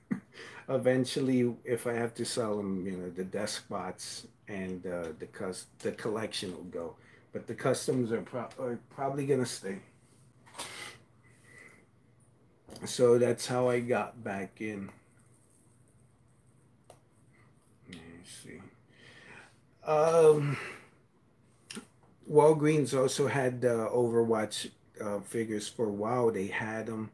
[0.69, 5.27] Eventually, if I have to sell them, you know, the desk bots and uh, the
[5.27, 6.95] cus- the collection will go,
[7.31, 9.77] but the customs are, pro- are probably gonna stay.
[12.85, 14.89] So that's how I got back in.
[17.89, 18.61] Let me see.
[19.85, 20.57] Um,
[22.29, 24.69] Walgreens also had uh, Overwatch
[25.03, 26.31] uh, figures for a while.
[26.31, 27.11] They had them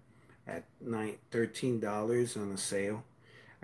[0.47, 3.03] at nine, $13 on a sale.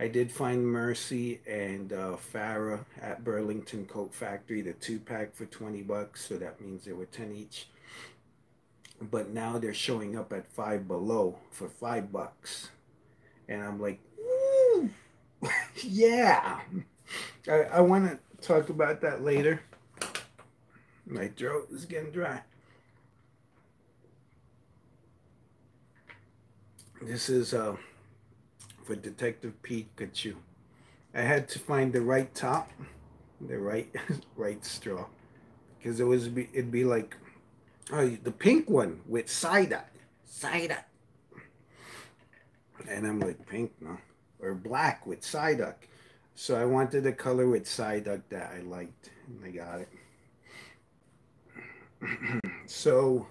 [0.02, 5.46] I did find Mercy and uh, Pharah at Burlington Coat Factory, the two pack for
[5.46, 6.28] 20 bucks.
[6.28, 7.68] So that means they were 10 each.
[9.00, 12.72] But now they're showing up at five below for five bucks.
[13.48, 14.00] And I'm like,
[15.84, 16.62] yeah.
[17.48, 19.62] I, I want to talk about that later.
[21.06, 22.42] My throat is getting dry.
[27.04, 27.76] This is uh,
[28.92, 30.36] for Detective Pikachu.
[31.14, 32.70] I had to find the right top,
[33.40, 33.90] the right
[34.36, 35.06] right straw,
[35.78, 37.16] because it was be, it'd be like
[37.94, 39.86] oh, the pink one with side eye.
[42.90, 43.98] And I'm like, pink, no?
[44.42, 45.76] Or black with Psyduck.
[46.36, 49.82] So I wanted a color with Psyduck that I liked, and I got
[52.02, 52.44] it.
[52.66, 53.28] so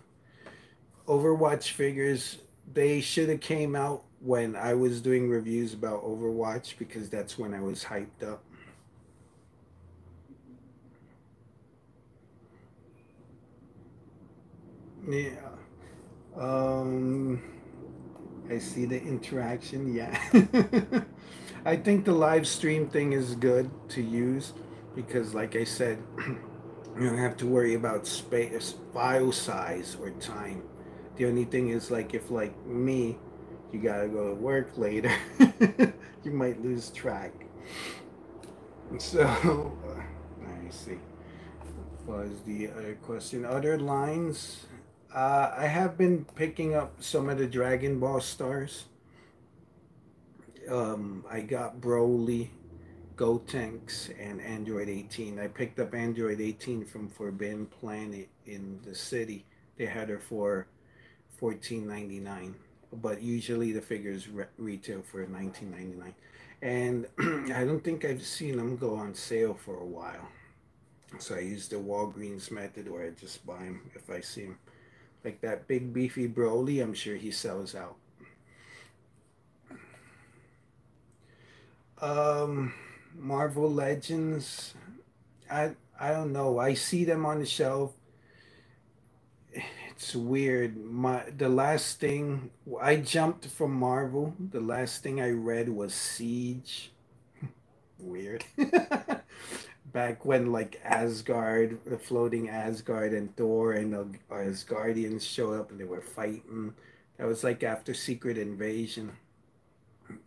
[1.06, 2.38] Overwatch figures,
[2.72, 7.54] they should have came out when I was doing reviews about Overwatch because that's when
[7.54, 8.42] I was hyped up.
[15.08, 15.56] Yeah.
[16.36, 17.42] Um
[18.50, 19.94] I see the interaction.
[19.94, 20.18] Yeah.
[21.64, 24.52] I think the live stream thing is good to use
[24.94, 25.98] because like I said,
[26.98, 30.62] you don't have to worry about space, file size or time.
[31.16, 33.18] The only thing is like if like me,
[33.72, 35.12] you gotta go to work later,
[36.24, 37.32] you might lose track.
[38.98, 40.00] So, uh,
[40.46, 40.98] I see.
[42.06, 44.66] Was the other question other lines?
[45.14, 48.84] Uh, I have been picking up some of the Dragon Ball stars.
[50.68, 52.48] Um, I got Broly,
[53.16, 55.38] Gotenks, and Android 18.
[55.38, 59.46] I picked up Android 18 from Forbidden Planet in the city.
[59.76, 60.66] They had her for
[61.40, 62.54] 14.99,
[62.92, 66.14] but usually the figures re- retail for 19.99.
[66.62, 67.06] And
[67.54, 70.28] I don't think I've seen them go on sale for a while.
[71.18, 74.58] So I use the Walgreens method where I just buy them if I see them.
[75.24, 77.96] Like that big beefy Broly, I'm sure he sells out.
[82.00, 82.72] Um,
[83.14, 84.74] Marvel Legends,
[85.50, 86.58] I I don't know.
[86.58, 87.92] I see them on the shelf.
[90.00, 90.78] It's weird.
[90.78, 94.34] My the last thing I jumped from Marvel.
[94.40, 96.92] The last thing I read was Siege.
[98.00, 98.44] weird.
[99.92, 105.80] back when like Asgard, the floating Asgard and Thor and the Asgardians showed up and
[105.80, 106.74] they were fighting.
[107.18, 109.12] That was like after Secret Invasion.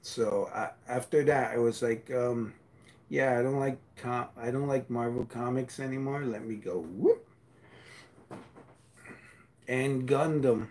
[0.02, 2.54] So I, after that, I was like, um,
[3.10, 6.26] yeah, I don't like com- I don't like Marvel comics anymore.
[6.26, 6.80] Let me go.
[6.80, 7.23] Whoop.
[9.68, 10.68] And Gundam.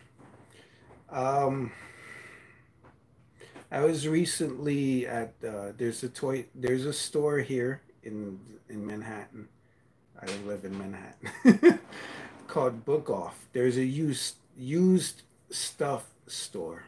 [1.10, 1.72] Um,
[3.70, 9.48] I was recently at uh, there's a toy there's a store here in in Manhattan.
[10.20, 11.78] I live in Manhattan.
[12.52, 13.46] called Book Off.
[13.54, 16.84] There's a used used stuff store,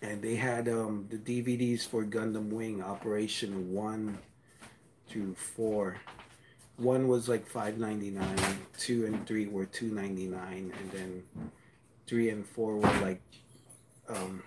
[0.00, 4.18] and they had um, the DVDs for Gundam Wing Operation One
[5.34, 5.96] Four.
[6.80, 8.38] One was like five ninety nine.
[8.78, 11.22] Two and three were two ninety nine, and then
[12.06, 13.22] three and four were like
[14.08, 14.42] um,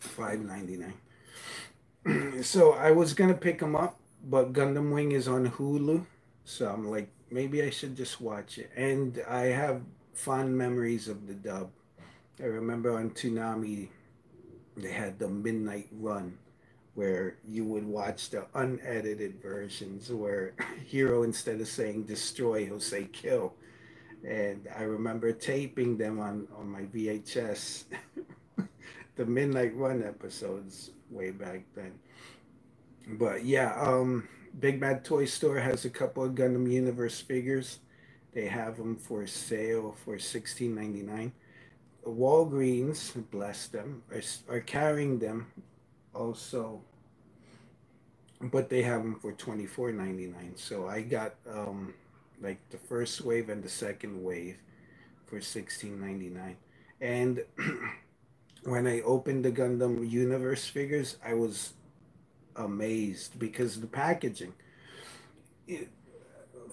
[0.00, 2.42] five ninety nine.
[2.42, 6.04] so I was gonna pick them up but Gundam Wing is on Hulu,
[6.44, 8.70] so I'm like, maybe I should just watch it.
[8.74, 9.82] And I have
[10.14, 11.70] fond memories of the dub.
[12.40, 13.88] I remember on Toonami,
[14.76, 16.36] they had the Midnight Run,
[16.96, 20.54] where you would watch the unedited versions, where
[20.90, 23.54] Heero instead of saying destroy, he'll say kill.
[24.26, 27.84] And I remember taping them on on my VHS,
[29.16, 31.92] the Midnight Run episodes way back then
[33.08, 34.28] but yeah, um,
[34.58, 37.80] Big Bad Toy Store has a couple of Gundam Universe figures.
[38.32, 41.32] They have them for sale for sixteen ninety nine.
[42.06, 44.22] Walgreens, bless them, are,
[44.56, 45.46] are carrying them
[46.16, 46.82] also,
[48.40, 50.54] but they have them for twenty four ninety nine.
[50.56, 51.94] So I got um,
[52.42, 54.58] like the first wave and the second wave
[55.26, 56.56] for sixteen ninety nine,
[57.00, 57.44] and
[58.64, 61.74] when I opened the Gundam Universe figures, I was
[62.56, 64.54] amazed because the packaging.
[65.68, 65.88] It,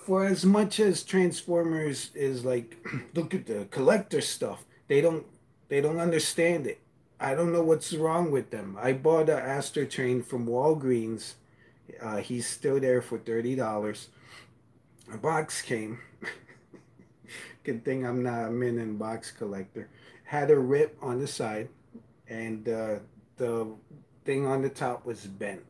[0.06, 2.78] for as much as Transformers is like,
[3.16, 4.66] look at the collector stuff.
[4.90, 5.26] They don't
[5.70, 6.82] they don't understand it.
[7.24, 8.78] I don't know what's wrong with them.
[8.80, 11.34] I bought an a Astrotrain from Walgreens.
[12.02, 14.10] Uh, he's still there for thirty dollars.
[15.12, 16.00] A box came.
[17.64, 19.90] Good thing I'm not a min and box collector.
[20.26, 21.70] Had a rip on the side,
[22.28, 22.96] and uh,
[23.38, 23.68] the
[24.26, 25.62] thing on the top was bent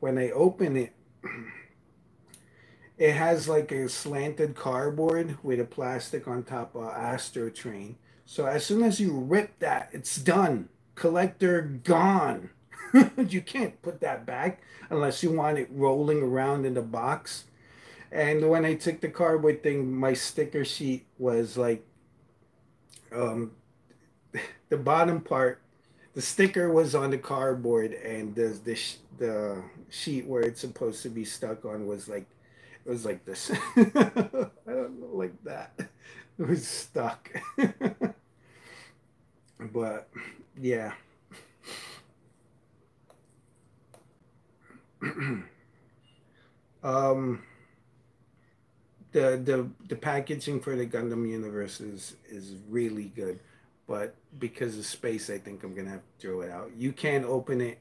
[0.00, 0.92] when I open it,
[2.98, 7.94] it has like a slanted cardboard with a plastic on top of Astrotrain.
[8.26, 10.68] So as soon as you rip that, it's done.
[10.94, 12.50] Collector gone.
[13.16, 14.60] you can't put that back
[14.90, 17.44] unless you want it rolling around in the box.
[18.12, 21.86] And when I took the cardboard thing, my sticker sheet was like
[23.12, 23.52] um,
[24.68, 25.62] the bottom part
[26.16, 28.80] the sticker was on the cardboard and the the
[29.18, 32.26] the sheet where it's supposed to be stuck on was like
[32.86, 33.50] it was like this.
[33.76, 33.84] I
[34.66, 35.78] don't know, like that.
[36.38, 37.30] it was stuck.
[39.72, 40.08] but
[40.60, 40.92] yeah.
[46.82, 47.42] um
[49.12, 53.40] the the the packaging for the Gundam universe is is really good,
[53.86, 56.70] but because of space, I think I'm gonna have to throw it out.
[56.76, 57.78] You can't open it.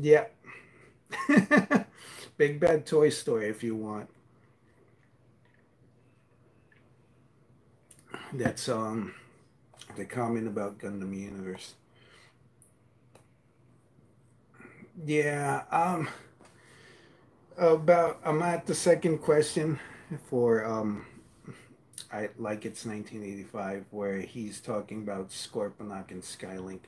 [0.00, 0.26] Yeah.
[2.36, 4.08] Big Bad Toy Store if you want.
[8.32, 9.14] That's um
[9.96, 11.74] the comment about Gundam Universe.
[15.04, 16.08] Yeah, um
[17.56, 19.78] about I'm at the second question
[20.28, 21.06] for um
[22.12, 26.80] I like it's 1985 where he's talking about Scorponok and Skylink.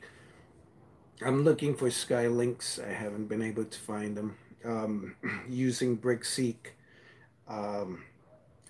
[1.24, 2.84] I'm looking for Skylynx.
[2.84, 4.36] I haven't been able to find them.
[4.65, 5.15] Um,
[5.49, 6.57] using BrickSeek,
[7.49, 8.03] um,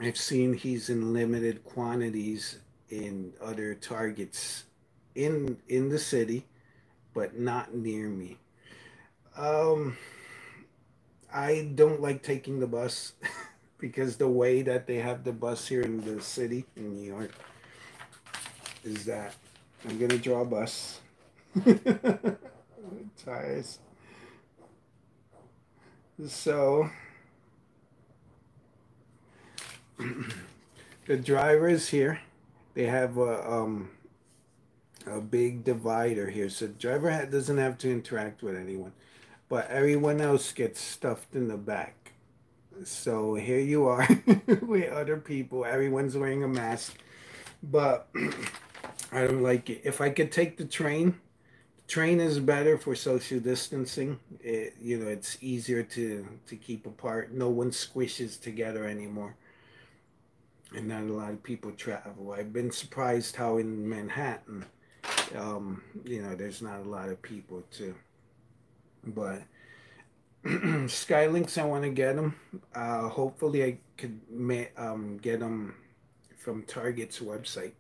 [0.00, 2.58] I've seen he's in limited quantities
[2.90, 4.64] in other targets
[5.14, 6.44] in in the city,
[7.14, 8.36] but not near me.
[9.36, 9.96] Um,
[11.32, 13.12] I don't like taking the bus
[13.78, 17.32] because the way that they have the bus here in the city in New York
[18.84, 19.34] is that
[19.88, 21.00] I'm gonna draw a bus.
[23.24, 23.78] Tires.
[26.24, 26.90] So
[31.06, 32.20] the drivers here
[32.76, 33.90] they have a um,
[35.06, 36.50] a big divider here.
[36.50, 38.92] So driver doesn't have to interact with anyone,
[39.48, 42.12] but everyone else gets stuffed in the back.
[42.84, 44.06] So here you are
[44.62, 45.64] with other people.
[45.64, 46.98] Everyone's wearing a mask,
[47.62, 48.08] but
[49.12, 49.80] I don't like it.
[49.84, 51.18] If I could take the train,
[51.88, 54.18] train is better for social distancing.
[54.40, 57.32] It, you know, it's easier to to keep apart.
[57.32, 59.36] No one squishes together anymore
[60.74, 62.32] and not a lot of people travel.
[62.32, 64.64] I've been surprised how in Manhattan,
[65.36, 67.94] um, you know, there's not a lot of people too.
[69.04, 69.42] But
[70.44, 72.36] Skylynx, I want to get them.
[72.74, 74.20] Uh, hopefully, I could
[74.76, 75.74] um, get them
[76.36, 77.72] from Target's website.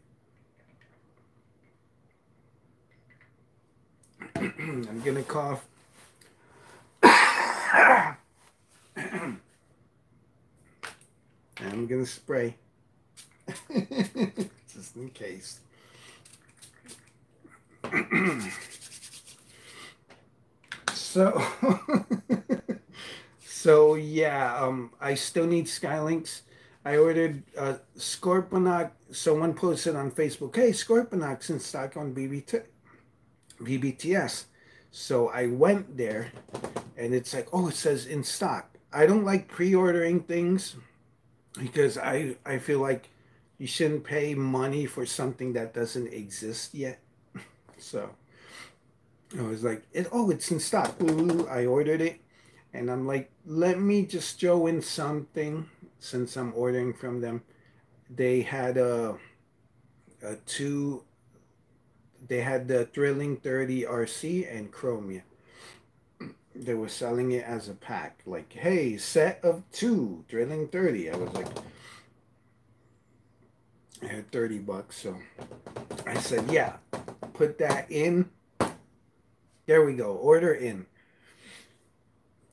[4.58, 5.66] I'm gonna cough.
[11.60, 12.56] I'm gonna spray.
[14.72, 15.60] Just in case.
[20.92, 21.42] so
[23.40, 26.40] so yeah um i still need Skylynx
[26.84, 32.62] i ordered uh scorponok someone posted on facebook hey scorponok's in stock on bbt
[33.60, 34.44] bbts
[34.90, 36.32] so i went there
[36.96, 40.76] and it's like oh it says in stock i don't like pre-ordering things
[41.58, 43.08] because i i feel like
[43.58, 47.00] you shouldn't pay money for something that doesn't exist yet.
[47.78, 48.08] So
[49.38, 50.96] I was like, it, oh, it's in stock.
[51.02, 52.20] Ooh, I ordered it.
[52.72, 57.42] And I'm like, let me just throw in something since I'm ordering from them.
[58.08, 59.18] They had a,
[60.22, 61.04] a two,
[62.26, 65.22] they had the Thrilling 30 Arcee and Chromia.
[66.54, 68.20] They were selling it as a pack.
[68.24, 71.10] Like, hey, set of two, Thrilling 30.
[71.10, 71.48] I was like,
[74.02, 74.96] I had 30 bucks.
[74.96, 75.16] So
[76.06, 76.76] I said, yeah,
[77.34, 78.30] put that in.
[79.66, 80.12] There we go.
[80.12, 80.86] Order in.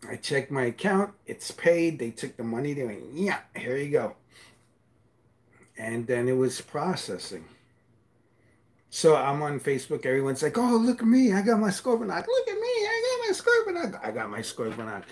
[0.10, 1.14] I checked my account.
[1.26, 2.00] It's paid.
[2.00, 2.74] They took the money.
[2.74, 4.16] They went, yeah, here you go.
[5.78, 7.46] And then it was processing.
[9.04, 10.06] So I'm on Facebook.
[10.06, 11.34] Everyone's like, oh, look at me.
[11.34, 12.26] I got my Scorponok.
[12.26, 12.70] Look at me.
[12.70, 14.00] I got my Scorponok.
[14.02, 15.04] I got my Scorponok.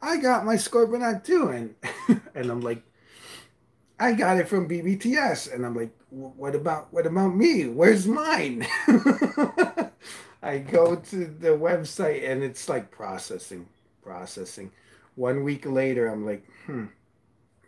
[0.00, 1.48] I got my Scorponok too.
[1.48, 1.74] And,
[2.36, 2.84] and I'm like,
[3.98, 5.52] I got it from BBTS.
[5.52, 7.66] And I'm like, what about what about me?
[7.66, 8.64] Where's mine?
[10.40, 13.66] I go to the website and it's like processing,
[14.04, 14.70] processing.
[15.16, 16.84] One week later, I'm like, hmm,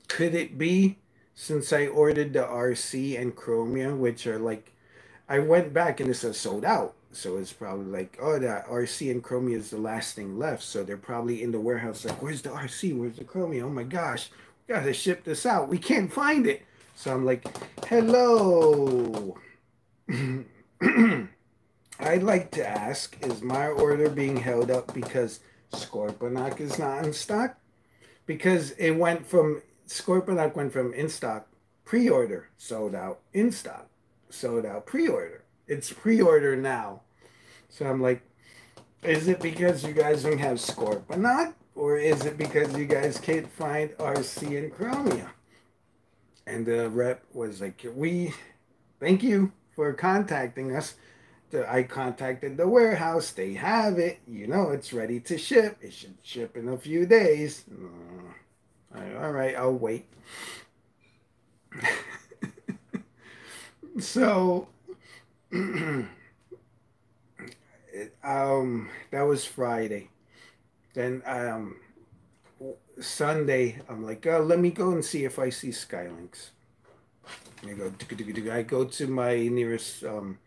[0.07, 0.99] could it be
[1.35, 4.71] since I ordered the Arcee and Chromia, which are like,
[5.29, 6.95] I went back and it says sold out.
[7.13, 10.63] So it's probably like, oh, that Arcee and Chromia is the last thing left.
[10.63, 12.97] So they're probably in the warehouse, like, where's the Arcee?
[12.97, 13.63] Where's the Chromia?
[13.63, 14.31] Oh my gosh,
[14.67, 15.69] we gotta ship this out.
[15.69, 16.63] We can't find it.
[16.97, 17.47] So I'm like,
[17.87, 19.39] hello.
[22.01, 25.41] I'd like to ask, is my order being held up because
[25.73, 27.57] Scorponok is not in stock?
[28.27, 31.47] Because it went from, Scorponok went from in stock,
[31.85, 33.89] pre-order, sold out, in stock,
[34.31, 35.45] sold out, pre-order.
[35.67, 37.03] It's pre-order now.
[37.69, 38.23] So I'm like,
[39.03, 41.55] is it because you guys don't have Scorponok?
[41.75, 45.29] Or is it because you guys can't find Arcee and Chromia?
[46.47, 48.33] And the rep was like, we
[49.01, 50.95] thank you for contacting us.
[51.69, 53.31] I contacted the warehouse.
[53.31, 54.19] They have it.
[54.27, 55.79] You know, it's ready to ship.
[55.81, 57.65] It should ship in a few days.
[58.95, 60.07] Uh, all right, I'll wait.
[63.99, 64.69] so,
[65.53, 66.09] um,
[69.11, 70.11] that was Friday.
[70.95, 71.77] Then, um,
[73.01, 76.51] Sunday, I'm like, oh, let me go and see if I see Skylynx.
[77.67, 77.93] I go,
[78.53, 80.39] I go to my nearest um,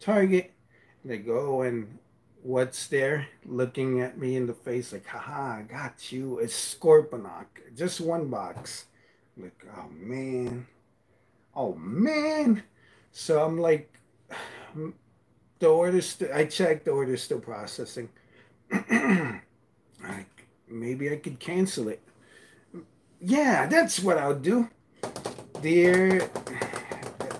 [0.00, 0.52] Target.
[1.02, 1.98] And I go and
[2.42, 6.38] what's there looking at me in the face like, haha, I got you.
[6.38, 7.46] It's Scorponok.
[7.76, 8.86] Just one box.
[9.36, 10.66] I'm like, oh man.
[11.54, 12.62] Oh man.
[13.16, 13.94] So I'm like,
[15.60, 18.10] the order's, I checked, the order's still processing.
[18.90, 22.02] like, maybe I could cancel it.
[23.20, 24.68] Yeah, that's what I'll do.
[25.62, 26.28] Dear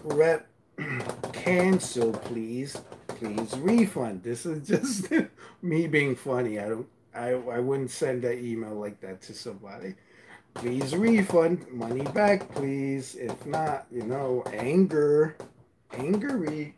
[0.05, 0.47] rep,
[1.33, 2.79] cancel, please.
[3.09, 4.22] Please refund.
[4.22, 5.12] This is just
[5.61, 6.61] me being funny.
[6.61, 6.87] I don't.
[7.14, 9.95] I, I wouldn't send an email like that to somebody.
[10.55, 11.66] Please refund.
[11.70, 13.16] Money back, please.
[13.16, 15.37] If not, you know, anger.
[15.99, 16.75] Angry.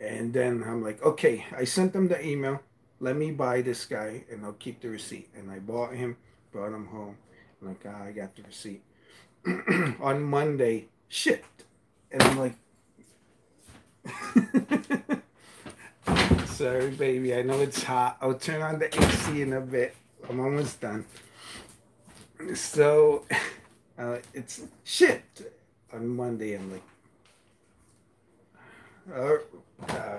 [0.00, 2.60] And then I'm like, okay, I sent them the email.
[3.00, 5.28] Let me buy this guy and I'll keep the receipt.
[5.36, 6.16] And I bought him,
[6.52, 7.16] brought him home.
[7.60, 8.82] I'm like, ah, I got the receipt.
[10.00, 11.64] On Monday, shipped.
[12.10, 12.54] And I'm like,
[16.46, 17.34] sorry, baby.
[17.34, 18.16] I know it's hot.
[18.20, 19.96] I'll turn on the AC in a bit.
[20.28, 21.04] I'm almost done.
[22.54, 23.24] So,
[23.98, 25.42] uh, it's shipped
[25.92, 26.54] on Monday.
[26.54, 26.82] I'm like,
[29.14, 29.38] all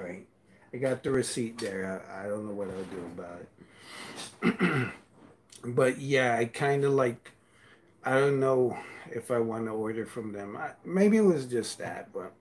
[0.01, 0.25] right.
[0.73, 2.03] I got the receipt there.
[2.09, 3.41] I, I don't know what I'll do about
[4.61, 4.91] it.
[5.65, 7.31] but yeah, I kind of like,
[8.03, 8.77] I don't know
[9.09, 10.57] if I want to order from them.
[10.57, 12.33] I, maybe it was just that, but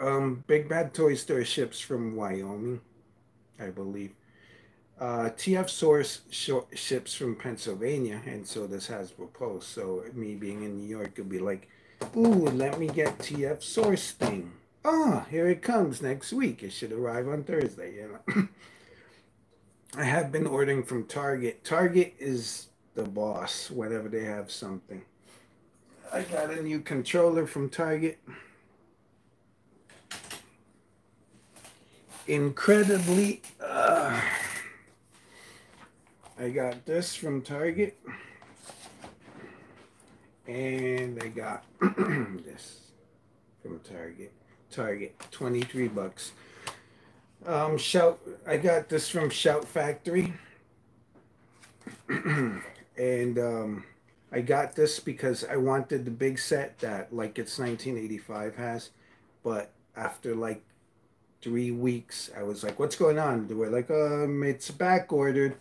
[0.00, 2.80] um, Big Bad Toy Store ships from Wyoming,
[3.58, 4.12] I believe.
[5.00, 9.66] Uh, TF Source sh- ships from Pennsylvania, and so does Hasbro Pulse.
[9.66, 11.68] So me being in New York could be like,
[12.16, 14.52] ooh, let me get TF Source thing.
[14.84, 16.62] Oh, here it comes next week.
[16.62, 17.94] It should arrive on Thursday.
[17.94, 18.48] You know.
[19.96, 21.64] I have been ordering from Target.
[21.64, 25.02] Target is the boss whenever they have something.
[26.12, 28.18] I got a new controller from Target.
[32.26, 34.20] Incredibly, uh,
[36.38, 37.98] I got this from Target.
[40.46, 42.80] And I got this
[43.62, 44.32] from Target.
[44.72, 46.32] Target, 23 bucks.
[47.46, 50.32] Um, Shout, I got this from Shout Factory.
[52.08, 53.84] and um,
[54.32, 58.90] I got this because I wanted the big set that like it's 1985 has,
[59.42, 60.62] but after like
[61.42, 65.56] three weeks, I was like, "What's going on?" They were like, "Um, it's back ordered."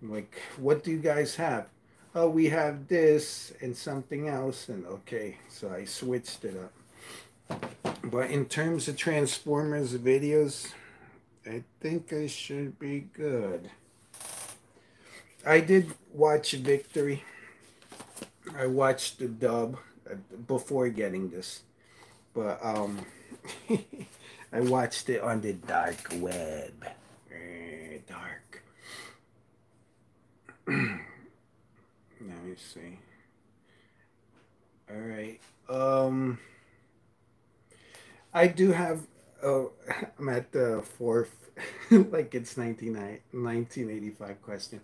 [0.00, 1.68] I'm like, "What do you guys have?"
[2.14, 6.72] Oh, we have this and something else, and okay, so I switched it up.
[7.48, 10.72] But in terms of Transformers videos,
[11.46, 13.70] I think I should be good.
[15.46, 17.22] I did watch Victory.
[18.56, 19.78] I watched the dub
[20.10, 20.14] uh,
[20.46, 21.62] before getting this,
[22.32, 23.04] but um,
[24.52, 26.86] I watched it on the dark web.
[27.30, 28.62] Uh, dark.
[30.66, 32.98] Let me see.
[34.90, 35.40] All right.
[35.68, 36.38] Um,
[38.34, 39.06] I do have.
[39.42, 39.70] Oh,
[40.18, 41.34] I'm at the fourth.
[41.90, 44.80] like it's 1985 question.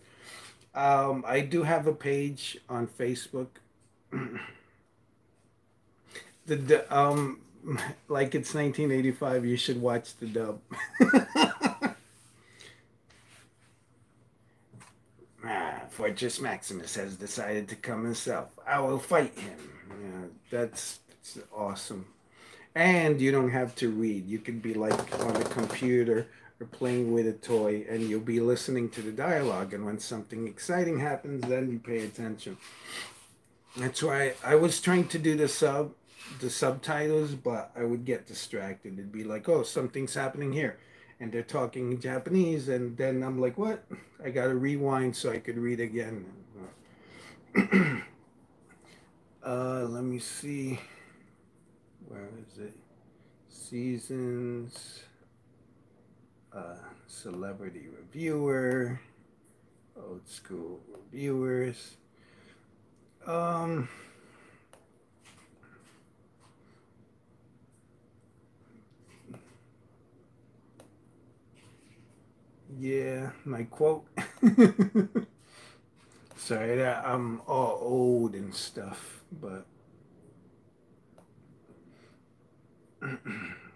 [0.73, 3.49] Um, I do have a page on Facebook.
[6.47, 7.41] the, the um,
[8.09, 9.45] like it's 1985.
[9.45, 10.61] You should watch the dub.
[15.45, 18.51] ah, Fortress Maximus has decided to come himself.
[18.65, 19.59] I will fight him.
[19.91, 22.07] Yeah, that's, that's awesome.
[22.75, 24.29] And you don't have to read.
[24.29, 26.29] You can be like on a computer
[26.61, 30.47] or playing with a toy and you'll be listening to the dialogue and when something
[30.47, 32.59] exciting happens then you pay attention.
[33.77, 35.93] That's why i was trying to do the sub
[36.41, 38.95] the subtitles but i would get distracted.
[38.95, 40.79] It'd be like oh something's happening here
[41.19, 43.85] and they're talking japanese and then i'm like what?
[44.23, 46.27] I gotta rewind so i could read again.
[49.43, 50.79] Uh let me see
[52.11, 52.75] where is it
[53.49, 55.05] seasons
[56.53, 56.75] uh,
[57.07, 59.01] celebrity reviewer,
[59.97, 61.97] old school reviewers.
[63.25, 63.89] Um,
[72.77, 74.07] yeah, my quote.
[76.37, 79.67] Sorry that I'm all old and stuff, but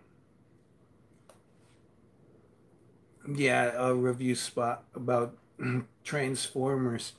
[3.35, 5.37] yeah, a review spot about
[6.05, 7.13] Transformers.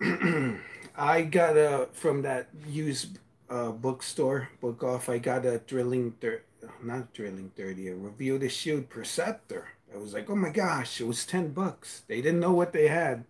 [0.96, 3.18] I got a from that used
[3.50, 5.08] uh, bookstore book off.
[5.08, 6.42] I got a thrilling thir-
[6.82, 9.68] not thrilling thirty a review the Shield Perceptor.
[9.94, 12.02] I was like, oh my gosh, it was ten bucks.
[12.08, 13.24] They didn't know what they had,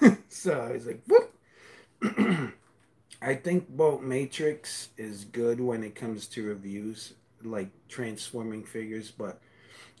[0.28, 1.32] so I was like, whoop.
[3.20, 9.40] I think Bolt Matrix is good when it comes to reviews, like transforming figures, but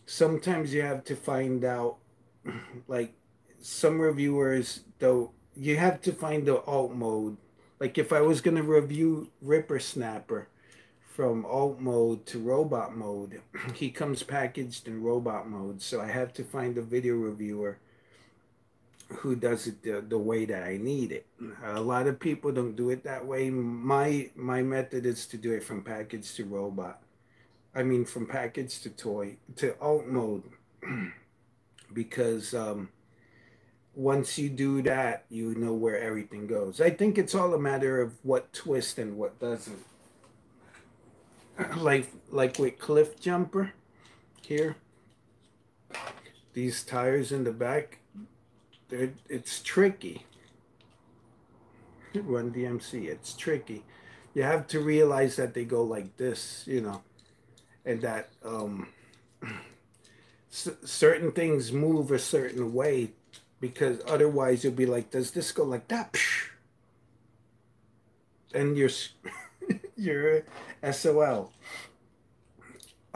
[0.04, 1.96] sometimes you have to find out,
[2.88, 3.14] like
[3.60, 7.38] some reviewers, though, you have to find the alt mode.
[7.80, 10.46] Like if I was gonna review Rippersnapper
[11.14, 13.40] from alt mode to robot mode,
[13.74, 17.78] he comes packaged in robot mode, so I have to find a video reviewer
[19.08, 21.26] who does it the, the way that I need it.
[21.64, 23.50] A lot of people don't do it that way.
[23.50, 27.00] My my method is to do it from package to robot.
[27.74, 30.42] I mean from package to toy to alt mode
[31.92, 32.88] because um,
[33.94, 36.80] once you do that, you know where everything goes.
[36.80, 39.84] I think it's all a matter of what twist and what doesn't.
[41.76, 43.70] Like like with Cliffjumper
[44.42, 44.76] here.
[46.52, 47.98] These tires in the back,
[48.90, 50.24] it's tricky.
[52.14, 53.84] Run DMC, it's tricky.
[54.34, 57.02] You have to realize that they go like this, you know,
[57.84, 58.88] and that um,
[60.50, 63.12] certain things move a certain way
[63.60, 66.16] because otherwise you'll be like, does this go like that?
[68.54, 68.90] And you're
[69.96, 70.42] you're
[70.90, 71.52] SOL.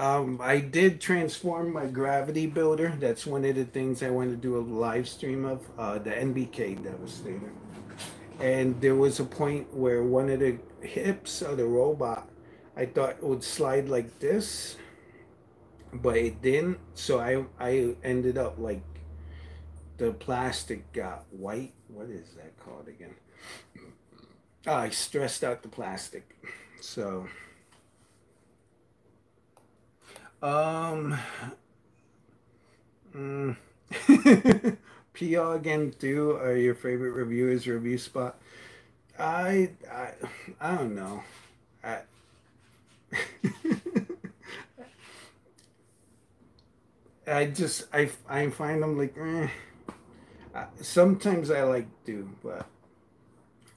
[0.01, 2.97] Um, I did transform my gravity builder.
[2.99, 6.09] That's one of the things I want to do a live stream of, uh, the
[6.09, 7.53] NBK Devastator.
[8.39, 12.31] And there was a point where one of the hips of the robot,
[12.75, 14.79] I thought it would slide like this,
[15.93, 16.79] but it didn't.
[16.95, 18.83] So I I ended up like
[19.99, 21.75] the plastic got white.
[21.89, 23.17] What is that called again?
[24.67, 26.37] Oh, I stressed out the plastic.
[26.81, 27.29] So
[30.43, 31.17] um,
[33.15, 33.57] mm,
[35.13, 38.39] PR again Do Are your favorite reviewers review spot?
[39.19, 40.13] I I
[40.61, 41.25] I don't know.
[41.85, 42.01] I
[47.27, 49.49] I just I I find them like eh.
[50.81, 52.67] sometimes I like Do, but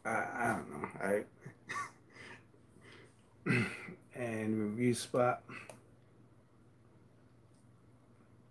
[0.05, 1.23] I I don't know.
[3.45, 3.65] I
[4.15, 5.43] and review spot.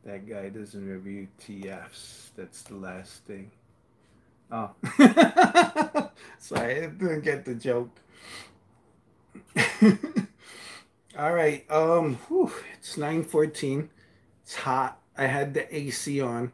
[0.04, 2.30] That guy doesn't review TFs.
[2.36, 3.52] That's the last thing.
[4.50, 4.70] Oh.
[6.38, 7.90] Sorry, I didn't get the joke.
[11.18, 11.70] All right.
[11.70, 13.90] Um, whew, it's 914.
[14.42, 14.98] It's hot.
[15.16, 16.52] I had the AC on.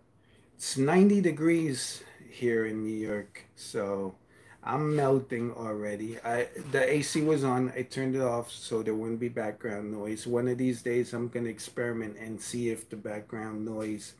[0.56, 3.44] It's 90 degrees here in New York.
[3.56, 4.14] So
[4.68, 6.18] I'm melting already.
[6.22, 7.72] I the AC was on.
[7.74, 10.26] I turned it off so there wouldn't be background noise.
[10.26, 14.12] One of these days I'm gonna experiment and see if the background noise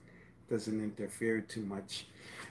[0.48, 2.06] doesn't interfere too much.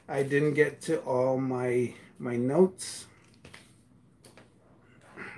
[0.08, 3.08] I didn't get to all my my notes.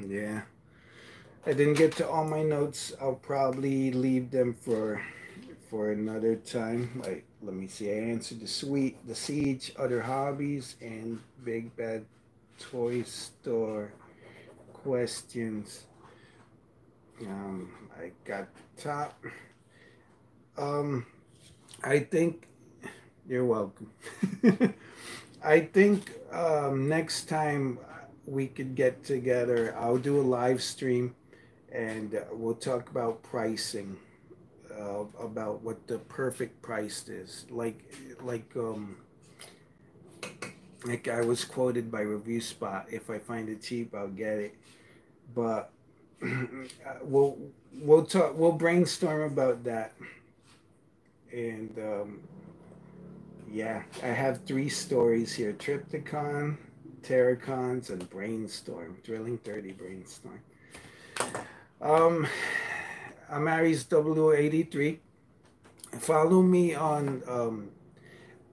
[0.05, 0.41] Yeah.
[1.45, 2.91] I didn't get to all my notes.
[2.99, 5.01] I'll probably leave them for
[5.70, 7.01] for another time.
[7.05, 7.89] Like let me see.
[7.89, 12.03] I answered the sweet, the siege, other hobbies, and big bad
[12.60, 13.93] toy store
[14.74, 15.86] questions.
[17.22, 18.47] Um, I got
[18.78, 19.24] top.
[20.57, 21.05] Um,
[21.84, 22.47] I think
[23.28, 23.91] you're welcome.
[25.43, 27.80] I think um, next time
[28.26, 31.16] we could get together, I'll do a live stream
[31.72, 33.97] and we'll talk about pricing,
[34.72, 37.45] uh, about what the perfect price is.
[37.49, 38.97] Like, like, um,
[40.86, 42.86] like I was quoted by Review Spot.
[42.90, 44.56] If I find it cheap, I'll get it.
[45.36, 45.72] But
[47.02, 47.38] we'll
[47.74, 48.38] we'll talk.
[48.38, 49.94] We'll brainstorm about that.
[51.32, 52.20] And um,
[53.52, 56.58] yeah, I have three stories here: Trypticon,
[57.02, 58.98] Terrorcons, and Brainstorm.
[59.04, 60.42] Drilling thirty Brainstorm.
[61.82, 62.28] Um,
[63.30, 64.98] I'm Aries W83.
[66.00, 67.70] Follow me on um,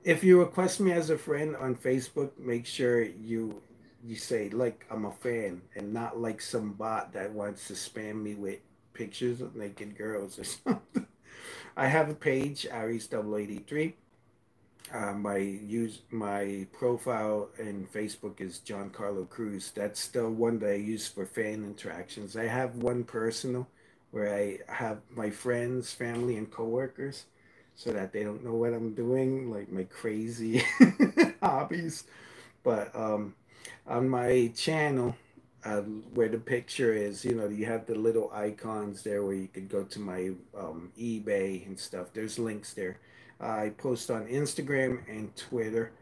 [0.07, 3.63] if you request me as a friend on Facebook, make sure you
[4.05, 8.23] you say like I'm a fan and not like some bot that wants to spam
[8.23, 8.61] me with
[8.95, 11.07] pictures of naked girls or something.
[11.77, 13.97] I have a page, Aries 83.
[14.95, 19.73] uh, my use my profile in Facebook is John Carlo Cruz.
[19.75, 22.37] That's the one that I use for fan interactions.
[22.37, 23.69] I have one personal
[24.13, 27.27] where I have my friends, family, and coworkers,
[27.77, 30.65] so that they don't know what I'm doing, like my crazy
[31.43, 32.05] hobbies.
[32.65, 33.35] But um,
[33.87, 35.15] on my channel,
[35.65, 35.83] uh,
[36.15, 39.69] where the picture is, you know, you have the little icons there where you could
[39.69, 42.09] go to my um, eBay and stuff.
[42.15, 42.99] There's links there.
[43.41, 45.93] I post on Instagram and Twitter.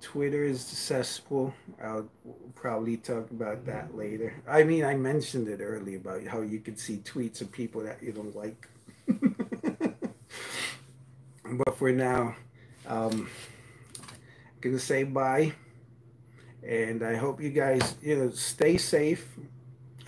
[0.00, 1.54] Twitter is successful.
[1.82, 2.08] I'll
[2.54, 4.34] probably talk about that later.
[4.48, 8.02] I mean, I mentioned it earlier about how you could see tweets of people that
[8.02, 8.68] you don't like.
[11.58, 12.36] But for now,
[12.86, 13.28] um,
[13.98, 15.52] I'm gonna say bye,
[16.62, 19.26] and I hope you guys, you know, stay safe,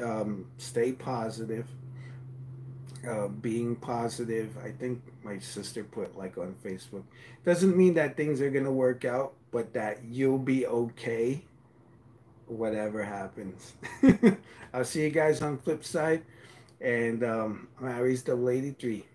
[0.00, 1.66] um, stay positive
[3.08, 4.56] uh, being positive.
[4.62, 7.02] I think my sister put like on Facebook.
[7.44, 11.42] Doesn't mean that things are gonna work out, but that you'll be okay.
[12.46, 13.72] Whatever happens.
[14.74, 16.22] I'll see you guys on flip side.
[16.80, 19.06] And um, Mary's the lady three.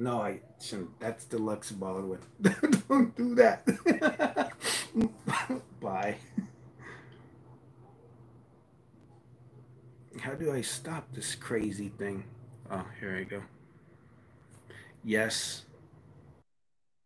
[0.00, 0.98] No, I shouldn't.
[0.98, 2.20] That's deluxe Baldwin.
[2.88, 3.66] Don't do that.
[5.80, 6.16] Bye.
[10.18, 12.24] How do I stop this crazy thing?
[12.70, 13.42] Oh, here I go.
[15.04, 15.66] Yes,